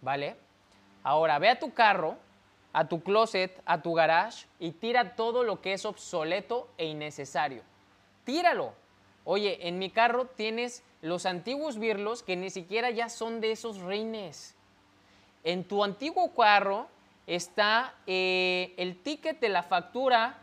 ¿vale? 0.00 0.36
Ahora, 1.02 1.38
ve 1.38 1.48
a 1.48 1.58
tu 1.58 1.72
carro, 1.72 2.16
a 2.72 2.88
tu 2.88 3.02
closet, 3.02 3.60
a 3.64 3.80
tu 3.82 3.94
garage 3.94 4.46
y 4.58 4.72
tira 4.72 5.16
todo 5.16 5.44
lo 5.44 5.60
que 5.60 5.72
es 5.72 5.84
obsoleto 5.84 6.68
e 6.78 6.86
innecesario. 6.86 7.62
Tíralo. 8.24 8.74
Oye, 9.24 9.68
en 9.68 9.78
mi 9.78 9.90
carro 9.90 10.26
tienes 10.26 10.82
los 11.02 11.26
antiguos 11.26 11.78
birlos 11.78 12.22
que 12.22 12.36
ni 12.36 12.50
siquiera 12.50 12.90
ya 12.90 13.08
son 13.08 13.40
de 13.40 13.52
esos 13.52 13.78
reines. 13.78 14.54
En 15.44 15.64
tu 15.64 15.82
antiguo 15.84 16.34
carro 16.34 16.88
está 17.26 17.94
eh, 18.06 18.74
el 18.76 18.96
ticket 19.02 19.40
de 19.40 19.48
la 19.48 19.62
factura 19.62 20.38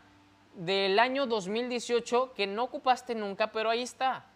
del 0.54 0.98
año 0.98 1.26
2018 1.26 2.34
que 2.34 2.46
no 2.46 2.64
ocupaste 2.64 3.14
nunca, 3.14 3.52
pero 3.52 3.70
ahí 3.70 3.82
está 3.82 4.26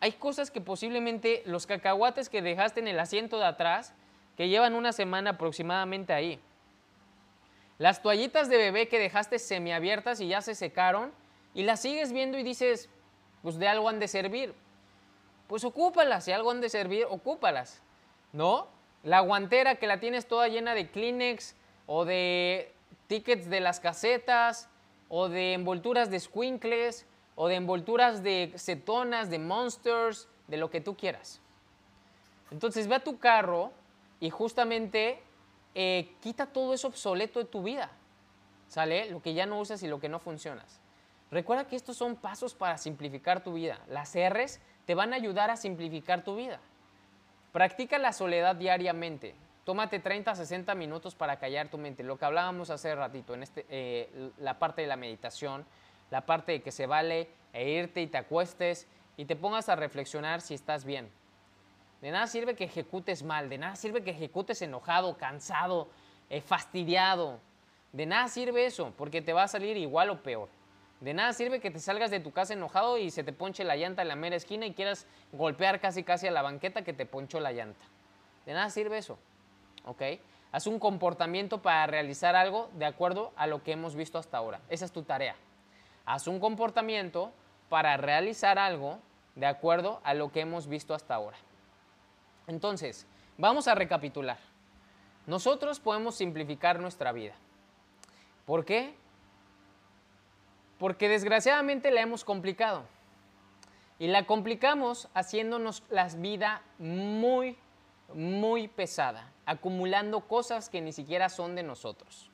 hay 0.00 0.12
cosas 0.12 0.50
que 0.50 0.60
posiblemente 0.60 1.42
los 1.44 1.66
cacahuates 1.66 2.28
que 2.28 2.42
dejaste 2.42 2.80
en 2.80 2.88
el 2.88 3.00
asiento 3.00 3.38
de 3.38 3.46
atrás, 3.46 3.94
que 4.36 4.48
llevan 4.48 4.74
una 4.74 4.92
semana 4.92 5.30
aproximadamente 5.30 6.12
ahí. 6.12 6.40
Las 7.78 8.02
toallitas 8.02 8.48
de 8.48 8.56
bebé 8.56 8.88
que 8.88 8.98
dejaste 8.98 9.38
semiabiertas 9.38 10.20
y 10.20 10.28
ya 10.28 10.40
se 10.40 10.54
secaron, 10.54 11.12
y 11.54 11.64
las 11.64 11.80
sigues 11.80 12.12
viendo 12.12 12.38
y 12.38 12.42
dices, 12.42 12.88
pues 13.42 13.58
de 13.58 13.68
algo 13.68 13.88
han 13.88 13.98
de 13.98 14.08
servir. 14.08 14.54
Pues 15.48 15.64
ocúpalas, 15.64 16.24
si 16.24 16.32
algo 16.32 16.50
han 16.50 16.60
de 16.60 16.68
servir, 16.68 17.06
ocúpalas. 17.08 17.82
¿No? 18.32 18.68
La 19.02 19.20
guantera 19.20 19.76
que 19.76 19.86
la 19.86 20.00
tienes 20.00 20.28
toda 20.28 20.48
llena 20.48 20.74
de 20.74 20.90
Kleenex 20.90 21.56
o 21.86 22.04
de 22.04 22.72
tickets 23.06 23.48
de 23.48 23.60
las 23.60 23.80
casetas 23.80 24.68
o 25.08 25.28
de 25.28 25.54
envolturas 25.54 26.10
de 26.10 26.20
squinkles 26.20 27.06
o 27.40 27.46
de 27.46 27.54
envolturas 27.54 28.24
de 28.24 28.52
cetonas, 28.56 29.30
de 29.30 29.38
monsters, 29.38 30.26
de 30.48 30.56
lo 30.56 30.70
que 30.70 30.80
tú 30.80 30.96
quieras. 30.96 31.40
Entonces 32.50 32.88
ve 32.88 32.96
a 32.96 33.04
tu 33.04 33.20
carro 33.20 33.70
y 34.18 34.28
justamente 34.28 35.22
eh, 35.76 36.10
quita 36.20 36.46
todo 36.46 36.74
eso 36.74 36.88
obsoleto 36.88 37.38
de 37.38 37.44
tu 37.44 37.62
vida. 37.62 37.92
¿Sale? 38.66 39.08
Lo 39.10 39.22
que 39.22 39.34
ya 39.34 39.46
no 39.46 39.60
usas 39.60 39.80
y 39.84 39.86
lo 39.86 40.00
que 40.00 40.08
no 40.08 40.18
funcionas. 40.18 40.80
Recuerda 41.30 41.68
que 41.68 41.76
estos 41.76 41.96
son 41.96 42.16
pasos 42.16 42.54
para 42.54 42.76
simplificar 42.76 43.44
tu 43.44 43.52
vida. 43.52 43.78
Las 43.88 44.16
R's 44.16 44.58
te 44.84 44.96
van 44.96 45.12
a 45.12 45.16
ayudar 45.16 45.48
a 45.48 45.56
simplificar 45.56 46.24
tu 46.24 46.34
vida. 46.34 46.58
Practica 47.52 47.98
la 47.98 48.12
soledad 48.12 48.56
diariamente. 48.56 49.36
tómate 49.64 50.00
30, 50.00 50.34
60 50.34 50.74
minutos 50.74 51.14
para 51.14 51.38
callar 51.38 51.68
tu 51.68 51.78
mente. 51.78 52.02
Lo 52.02 52.18
que 52.18 52.24
hablábamos 52.24 52.70
hace 52.70 52.96
ratito, 52.96 53.34
en 53.34 53.44
este, 53.44 53.64
eh, 53.68 54.32
la 54.38 54.58
parte 54.58 54.82
de 54.82 54.88
la 54.88 54.96
meditación, 54.96 55.64
la 56.10 56.26
parte 56.26 56.52
de 56.52 56.62
que 56.62 56.72
se 56.72 56.86
vale 56.86 57.28
e 57.52 57.70
irte 57.70 58.00
y 58.00 58.06
te 58.06 58.18
acuestes 58.18 58.86
y 59.16 59.24
te 59.24 59.36
pongas 59.36 59.68
a 59.68 59.76
reflexionar 59.76 60.40
si 60.40 60.54
estás 60.54 60.84
bien. 60.84 61.10
De 62.00 62.10
nada 62.10 62.26
sirve 62.26 62.54
que 62.54 62.64
ejecutes 62.64 63.22
mal, 63.22 63.48
de 63.48 63.58
nada 63.58 63.76
sirve 63.76 64.02
que 64.02 64.10
ejecutes 64.10 64.62
enojado, 64.62 65.18
cansado, 65.18 65.88
eh, 66.30 66.40
fastidiado. 66.40 67.40
De 67.92 68.06
nada 68.06 68.28
sirve 68.28 68.66
eso, 68.66 68.92
porque 68.96 69.20
te 69.22 69.32
va 69.32 69.44
a 69.44 69.48
salir 69.48 69.76
igual 69.76 70.10
o 70.10 70.22
peor. 70.22 70.48
De 71.00 71.14
nada 71.14 71.32
sirve 71.32 71.60
que 71.60 71.70
te 71.70 71.80
salgas 71.80 72.10
de 72.10 72.20
tu 72.20 72.32
casa 72.32 72.54
enojado 72.54 72.98
y 72.98 73.10
se 73.10 73.24
te 73.24 73.32
ponche 73.32 73.64
la 73.64 73.76
llanta 73.76 74.02
en 74.02 74.08
la 74.08 74.16
mera 74.16 74.36
esquina 74.36 74.66
y 74.66 74.74
quieras 74.74 75.06
golpear 75.32 75.80
casi 75.80 76.02
casi 76.04 76.26
a 76.26 76.30
la 76.30 76.42
banqueta 76.42 76.82
que 76.82 76.92
te 76.92 77.06
ponchó 77.06 77.40
la 77.40 77.52
llanta. 77.52 77.84
De 78.46 78.52
nada 78.52 78.70
sirve 78.70 78.98
eso. 78.98 79.18
¿Ok? 79.84 80.02
Haz 80.50 80.66
un 80.66 80.78
comportamiento 80.78 81.62
para 81.62 81.86
realizar 81.86 82.34
algo 82.34 82.70
de 82.74 82.86
acuerdo 82.86 83.32
a 83.36 83.46
lo 83.46 83.62
que 83.62 83.72
hemos 83.72 83.94
visto 83.94 84.18
hasta 84.18 84.38
ahora. 84.38 84.60
Esa 84.68 84.84
es 84.84 84.92
tu 84.92 85.02
tarea. 85.02 85.36
Haz 86.08 86.26
un 86.26 86.40
comportamiento 86.40 87.32
para 87.68 87.98
realizar 87.98 88.58
algo 88.58 88.98
de 89.34 89.44
acuerdo 89.44 90.00
a 90.04 90.14
lo 90.14 90.32
que 90.32 90.40
hemos 90.40 90.66
visto 90.66 90.94
hasta 90.94 91.14
ahora. 91.14 91.36
Entonces, 92.46 93.06
vamos 93.36 93.68
a 93.68 93.74
recapitular. 93.74 94.38
Nosotros 95.26 95.80
podemos 95.80 96.14
simplificar 96.14 96.80
nuestra 96.80 97.12
vida. 97.12 97.34
¿Por 98.46 98.64
qué? 98.64 98.94
Porque 100.78 101.10
desgraciadamente 101.10 101.90
la 101.90 102.00
hemos 102.00 102.24
complicado. 102.24 102.84
Y 103.98 104.06
la 104.06 104.24
complicamos 104.24 105.10
haciéndonos 105.12 105.82
la 105.90 106.08
vida 106.08 106.62
muy, 106.78 107.58
muy 108.14 108.66
pesada, 108.66 109.30
acumulando 109.44 110.20
cosas 110.20 110.70
que 110.70 110.80
ni 110.80 110.94
siquiera 110.94 111.28
son 111.28 111.54
de 111.54 111.64
nosotros. 111.64 112.30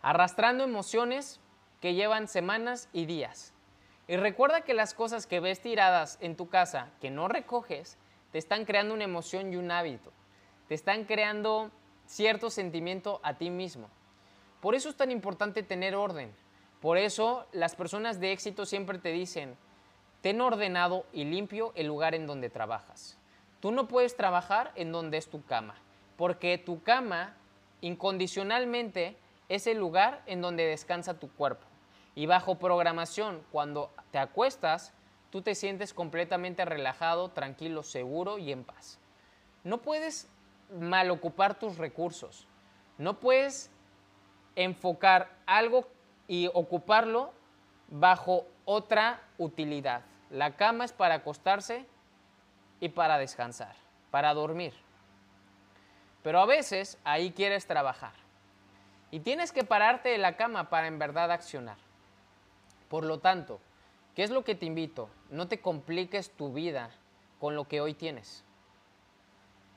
Arrastrando 0.00 0.64
emociones 0.64 1.38
que 1.80 1.94
llevan 1.94 2.28
semanas 2.28 2.88
y 2.92 3.06
días. 3.06 3.52
Y 4.06 4.16
recuerda 4.16 4.62
que 4.62 4.74
las 4.74 4.92
cosas 4.94 5.26
que 5.26 5.40
ves 5.40 5.60
tiradas 5.60 6.18
en 6.20 6.36
tu 6.36 6.48
casa, 6.48 6.88
que 7.00 7.10
no 7.10 7.28
recoges, 7.28 7.96
te 8.32 8.38
están 8.38 8.64
creando 8.64 8.94
una 8.94 9.04
emoción 9.04 9.52
y 9.52 9.56
un 9.56 9.70
hábito. 9.70 10.12
Te 10.68 10.74
están 10.74 11.04
creando 11.04 11.70
cierto 12.06 12.50
sentimiento 12.50 13.20
a 13.22 13.34
ti 13.34 13.50
mismo. 13.50 13.88
Por 14.60 14.74
eso 14.74 14.88
es 14.88 14.96
tan 14.96 15.10
importante 15.10 15.62
tener 15.62 15.94
orden. 15.94 16.32
Por 16.80 16.98
eso 16.98 17.46
las 17.52 17.76
personas 17.76 18.20
de 18.20 18.32
éxito 18.32 18.66
siempre 18.66 18.98
te 18.98 19.12
dicen, 19.12 19.56
ten 20.22 20.40
ordenado 20.40 21.06
y 21.12 21.24
limpio 21.24 21.72
el 21.76 21.86
lugar 21.86 22.14
en 22.14 22.26
donde 22.26 22.50
trabajas. 22.50 23.16
Tú 23.60 23.70
no 23.70 23.88
puedes 23.88 24.16
trabajar 24.16 24.72
en 24.74 24.90
donde 24.90 25.18
es 25.18 25.28
tu 25.28 25.44
cama, 25.44 25.74
porque 26.16 26.58
tu 26.58 26.82
cama 26.82 27.36
incondicionalmente 27.80 29.16
es 29.48 29.66
el 29.66 29.78
lugar 29.78 30.22
en 30.26 30.40
donde 30.40 30.64
descansa 30.64 31.18
tu 31.18 31.30
cuerpo. 31.30 31.69
Y 32.20 32.26
bajo 32.26 32.56
programación, 32.56 33.42
cuando 33.50 33.90
te 34.10 34.18
acuestas, 34.18 34.92
tú 35.30 35.40
te 35.40 35.54
sientes 35.54 35.94
completamente 35.94 36.66
relajado, 36.66 37.30
tranquilo, 37.30 37.82
seguro 37.82 38.36
y 38.36 38.52
en 38.52 38.62
paz. 38.62 38.98
No 39.64 39.78
puedes 39.78 40.28
mal 40.78 41.10
ocupar 41.10 41.58
tus 41.58 41.78
recursos. 41.78 42.46
No 42.98 43.18
puedes 43.20 43.70
enfocar 44.54 45.30
algo 45.46 45.88
y 46.28 46.50
ocuparlo 46.52 47.32
bajo 47.88 48.44
otra 48.66 49.22
utilidad. 49.38 50.02
La 50.28 50.56
cama 50.56 50.84
es 50.84 50.92
para 50.92 51.14
acostarse 51.14 51.86
y 52.80 52.90
para 52.90 53.16
descansar, 53.16 53.74
para 54.10 54.34
dormir. 54.34 54.74
Pero 56.22 56.40
a 56.40 56.44
veces 56.44 56.98
ahí 57.02 57.32
quieres 57.32 57.66
trabajar. 57.66 58.12
Y 59.10 59.20
tienes 59.20 59.52
que 59.52 59.64
pararte 59.64 60.10
de 60.10 60.18
la 60.18 60.36
cama 60.36 60.68
para 60.68 60.86
en 60.86 60.98
verdad 60.98 61.32
accionar. 61.32 61.78
Por 62.90 63.04
lo 63.04 63.20
tanto, 63.20 63.60
¿qué 64.16 64.24
es 64.24 64.30
lo 64.30 64.42
que 64.42 64.56
te 64.56 64.66
invito? 64.66 65.08
No 65.30 65.46
te 65.46 65.60
compliques 65.60 66.32
tu 66.32 66.52
vida 66.52 66.90
con 67.38 67.54
lo 67.54 67.68
que 67.68 67.80
hoy 67.80 67.94
tienes. 67.94 68.44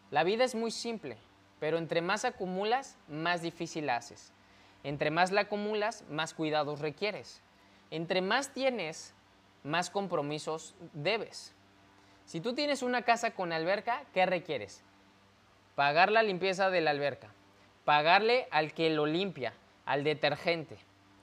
La 0.09 0.23
vida 0.23 0.43
es 0.43 0.55
muy 0.55 0.71
simple, 0.71 1.17
pero 1.59 1.77
entre 1.77 2.01
más 2.01 2.25
acumulas, 2.25 2.97
más 3.07 3.43
difícil 3.43 3.87
haces. 3.91 4.33
Entre 4.83 5.11
más 5.11 5.31
la 5.31 5.41
acumulas, 5.41 6.03
más 6.09 6.33
cuidados 6.33 6.79
requieres. 6.79 7.43
Entre 7.91 8.21
más 8.23 8.51
tienes, 8.51 9.13
más 9.63 9.91
compromisos 9.91 10.75
debes. 10.93 11.53
Si 12.25 12.41
tú 12.41 12.55
tienes 12.55 12.81
una 12.81 13.03
casa 13.03 13.35
con 13.35 13.53
alberca, 13.53 14.05
¿qué 14.11 14.25
requieres? 14.25 14.83
Pagar 15.75 16.11
la 16.11 16.23
limpieza 16.23 16.71
de 16.71 16.81
la 16.81 16.89
alberca, 16.89 17.29
pagarle 17.85 18.47
al 18.49 18.73
que 18.73 18.89
lo 18.89 19.05
limpia, 19.05 19.53
al 19.85 20.03
detergente, 20.03 20.79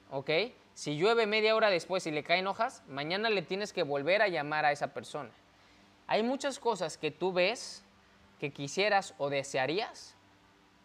¿ok? 0.09 0.29
Si 0.73 0.97
llueve 0.97 1.27
media 1.27 1.55
hora 1.55 1.69
después 1.69 2.07
y 2.07 2.11
le 2.11 2.23
caen 2.23 2.47
hojas, 2.47 2.83
mañana 2.87 3.29
le 3.29 3.41
tienes 3.41 3.73
que 3.73 3.83
volver 3.83 4.21
a 4.21 4.27
llamar 4.27 4.65
a 4.65 4.71
esa 4.71 4.93
persona. 4.93 5.31
Hay 6.07 6.23
muchas 6.23 6.59
cosas 6.59 6.97
que 6.97 7.11
tú 7.11 7.33
ves 7.33 7.85
que 8.39 8.51
quisieras 8.51 9.13
o 9.17 9.29
desearías, 9.29 10.15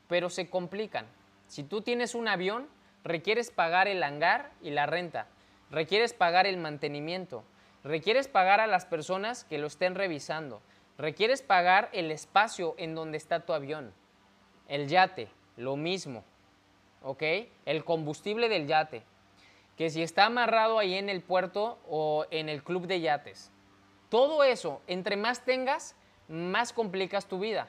pero 0.08 0.28
se 0.30 0.50
complican. 0.50 1.06
Si 1.46 1.62
tú 1.62 1.80
tienes 1.80 2.14
un 2.14 2.28
avión, 2.28 2.68
requieres 3.04 3.50
pagar 3.50 3.88
el 3.88 4.02
hangar 4.02 4.52
y 4.60 4.70
la 4.70 4.86
renta, 4.86 5.28
requieres 5.70 6.12
pagar 6.12 6.46
el 6.46 6.58
mantenimiento, 6.58 7.44
requieres 7.82 8.28
pagar 8.28 8.60
a 8.60 8.66
las 8.66 8.84
personas 8.84 9.44
que 9.44 9.58
lo 9.58 9.68
estén 9.68 9.94
revisando, 9.94 10.60
requieres 10.98 11.42
pagar 11.42 11.88
el 11.92 12.10
espacio 12.10 12.74
en 12.78 12.94
donde 12.94 13.16
está 13.16 13.46
tu 13.46 13.52
avión, 13.52 13.92
el 14.68 14.88
yate, 14.88 15.28
lo 15.56 15.76
mismo, 15.76 16.24
¿ok? 17.02 17.22
El 17.64 17.84
combustible 17.84 18.48
del 18.48 18.66
yate, 18.66 19.02
que 19.76 19.90
si 19.90 20.02
está 20.02 20.26
amarrado 20.26 20.78
ahí 20.78 20.94
en 20.94 21.08
el 21.08 21.22
puerto 21.22 21.78
o 21.88 22.26
en 22.30 22.48
el 22.48 22.62
club 22.62 22.86
de 22.86 23.00
yates. 23.00 23.50
Todo 24.08 24.44
eso, 24.44 24.80
entre 24.86 25.16
más 25.16 25.44
tengas, 25.44 25.94
más 26.28 26.72
complicas 26.72 27.26
tu 27.26 27.38
vida. 27.38 27.68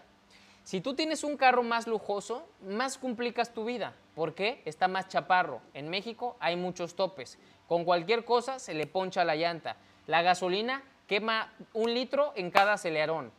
Si 0.64 0.82
tú 0.82 0.96
tienes 0.96 1.24
un 1.24 1.38
carro 1.38 1.64
más 1.64 1.88
lujoso, 1.88 2.48
más 2.62 2.98
complicas 2.98 3.54
tu 3.54 3.66
vida. 3.66 3.96
¿Por 4.16 4.36
qué? 4.36 4.62
Está 4.66 4.88
más 4.88 5.08
chaparro. 5.08 5.62
En 5.74 5.90
México 5.90 6.36
hay 6.40 6.56
muchos 6.56 6.96
topes. 6.96 7.40
Con 7.68 7.86
cualquier 7.86 8.26
cosa 8.26 8.60
se 8.60 8.74
le 8.74 8.88
poncha 8.88 9.24
la 9.24 9.36
llanta. 9.36 9.78
La 10.08 10.22
gasolina 10.22 10.84
quema 11.08 11.54
un 11.74 11.94
litro 11.94 12.34
en 12.36 12.52
cada 12.52 12.74
acelerón. 12.74 13.32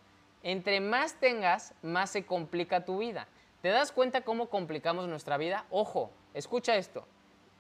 Entre 0.43 0.81
más 0.81 1.21
tengas, 1.21 1.75
más 1.83 2.11
se 2.11 2.25
complica 2.25 2.85
tu 2.85 2.99
vida. 2.99 3.29
¿Te 3.61 3.69
das 3.69 3.93
cuenta 3.93 4.23
cómo 4.23 4.49
complicamos 4.49 5.09
nuestra 5.09 5.37
vida? 5.37 5.67
Ojo, 5.71 6.11
escucha 6.33 6.77
esto. 6.77 7.07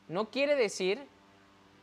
No 0.09 0.31
quiere 0.31 0.57
decir 0.57 1.07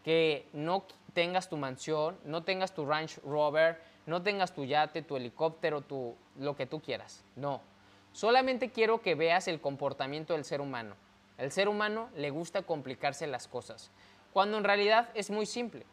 que 0.04 0.48
no 0.54 0.86
tengas 1.14 1.50
tu 1.50 1.58
mansión, 1.58 2.18
no 2.26 2.44
tengas 2.44 2.74
tu 2.74 2.86
Range 2.86 3.20
Rover, 3.22 3.82
no 4.06 4.22
tengas 4.22 4.54
tu 4.54 4.66
yate, 4.66 5.02
tu 5.02 5.16
helicóptero, 5.16 5.82
tu, 5.82 6.16
lo 6.38 6.56
que 6.56 6.66
tú 6.66 6.82
quieras. 6.82 7.24
No, 7.36 7.62
Solamente 8.16 8.70
quiero 8.72 9.02
que 9.02 9.14
veas 9.14 9.50
el 9.50 9.60
comportamiento 9.60 10.32
del 10.32 10.46
ser 10.46 10.62
humano. 10.62 10.96
El 11.38 11.52
ser 11.52 11.68
humano 11.68 12.08
le 12.16 12.30
gusta 12.30 12.62
complicarse 12.62 13.28
las 13.28 13.46
cosas, 13.46 13.92
cuando 14.32 14.58
en 14.58 14.64
realidad 14.64 15.10
es 15.16 15.30
muy 15.30 15.46
simple. 15.46 15.86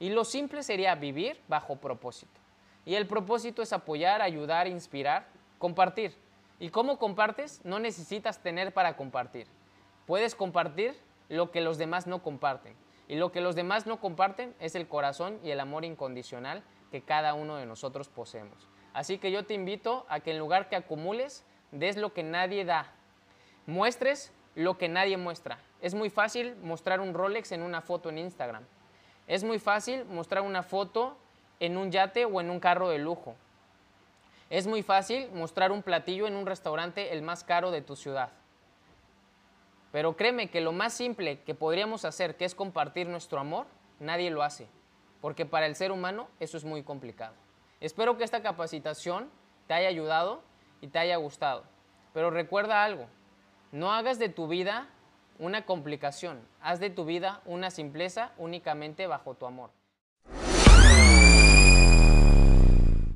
Y 0.00 0.10
lo 0.10 0.24
simple 0.24 0.64
sería 0.64 0.96
vivir 0.96 1.40
bajo 1.46 1.76
propósito. 1.76 2.40
Y 2.84 2.96
el 2.96 3.06
propósito 3.06 3.62
es 3.62 3.72
apoyar, 3.72 4.22
ayudar, 4.22 4.66
inspirar, 4.66 5.28
compartir. 5.60 6.16
¿Y 6.58 6.70
cómo 6.70 6.98
compartes? 6.98 7.60
No 7.62 7.78
necesitas 7.78 8.40
tener 8.40 8.74
para 8.74 8.96
compartir. 8.96 9.46
Puedes 10.04 10.34
compartir 10.34 10.96
lo 11.28 11.50
que 11.50 11.60
los 11.60 11.78
demás 11.78 12.06
no 12.06 12.22
comparten. 12.22 12.74
Y 13.08 13.16
lo 13.16 13.30
que 13.30 13.40
los 13.40 13.54
demás 13.54 13.86
no 13.86 14.00
comparten 14.00 14.54
es 14.58 14.74
el 14.74 14.88
corazón 14.88 15.38
y 15.44 15.50
el 15.50 15.60
amor 15.60 15.84
incondicional 15.84 16.62
que 16.90 17.02
cada 17.02 17.34
uno 17.34 17.56
de 17.56 17.66
nosotros 17.66 18.08
poseemos. 18.08 18.68
Así 18.92 19.18
que 19.18 19.30
yo 19.30 19.44
te 19.44 19.54
invito 19.54 20.06
a 20.08 20.20
que 20.20 20.32
en 20.32 20.38
lugar 20.38 20.68
que 20.68 20.76
acumules, 20.76 21.44
des 21.70 21.96
lo 21.96 22.12
que 22.12 22.22
nadie 22.22 22.64
da. 22.64 22.92
Muestres 23.66 24.32
lo 24.54 24.78
que 24.78 24.88
nadie 24.88 25.16
muestra. 25.16 25.58
Es 25.80 25.94
muy 25.94 26.10
fácil 26.10 26.56
mostrar 26.62 27.00
un 27.00 27.14
Rolex 27.14 27.52
en 27.52 27.62
una 27.62 27.82
foto 27.82 28.08
en 28.08 28.18
Instagram. 28.18 28.64
Es 29.26 29.44
muy 29.44 29.58
fácil 29.58 30.04
mostrar 30.06 30.42
una 30.42 30.62
foto 30.62 31.16
en 31.60 31.76
un 31.76 31.90
yate 31.90 32.24
o 32.24 32.40
en 32.40 32.50
un 32.50 32.60
carro 32.60 32.88
de 32.88 32.98
lujo. 32.98 33.34
Es 34.48 34.66
muy 34.66 34.82
fácil 34.82 35.28
mostrar 35.32 35.72
un 35.72 35.82
platillo 35.82 36.26
en 36.26 36.36
un 36.36 36.46
restaurante 36.46 37.12
el 37.12 37.22
más 37.22 37.44
caro 37.44 37.70
de 37.70 37.82
tu 37.82 37.96
ciudad. 37.96 38.30
Pero 39.96 40.14
créeme 40.14 40.50
que 40.50 40.60
lo 40.60 40.72
más 40.72 40.92
simple 40.92 41.40
que 41.40 41.54
podríamos 41.54 42.04
hacer, 42.04 42.36
que 42.36 42.44
es 42.44 42.54
compartir 42.54 43.08
nuestro 43.08 43.40
amor, 43.40 43.66
nadie 43.98 44.30
lo 44.30 44.42
hace. 44.42 44.68
Porque 45.22 45.46
para 45.46 45.64
el 45.64 45.74
ser 45.74 45.90
humano 45.90 46.28
eso 46.38 46.58
es 46.58 46.66
muy 46.66 46.82
complicado. 46.82 47.32
Espero 47.80 48.18
que 48.18 48.24
esta 48.24 48.42
capacitación 48.42 49.30
te 49.66 49.72
haya 49.72 49.88
ayudado 49.88 50.42
y 50.82 50.88
te 50.88 50.98
haya 50.98 51.16
gustado. 51.16 51.64
Pero 52.12 52.30
recuerda 52.30 52.84
algo, 52.84 53.06
no 53.72 53.90
hagas 53.90 54.18
de 54.18 54.28
tu 54.28 54.48
vida 54.48 54.86
una 55.38 55.64
complicación, 55.64 56.46
haz 56.60 56.78
de 56.78 56.90
tu 56.90 57.06
vida 57.06 57.40
una 57.46 57.70
simpleza 57.70 58.32
únicamente 58.36 59.06
bajo 59.06 59.32
tu 59.32 59.46
amor. 59.46 59.70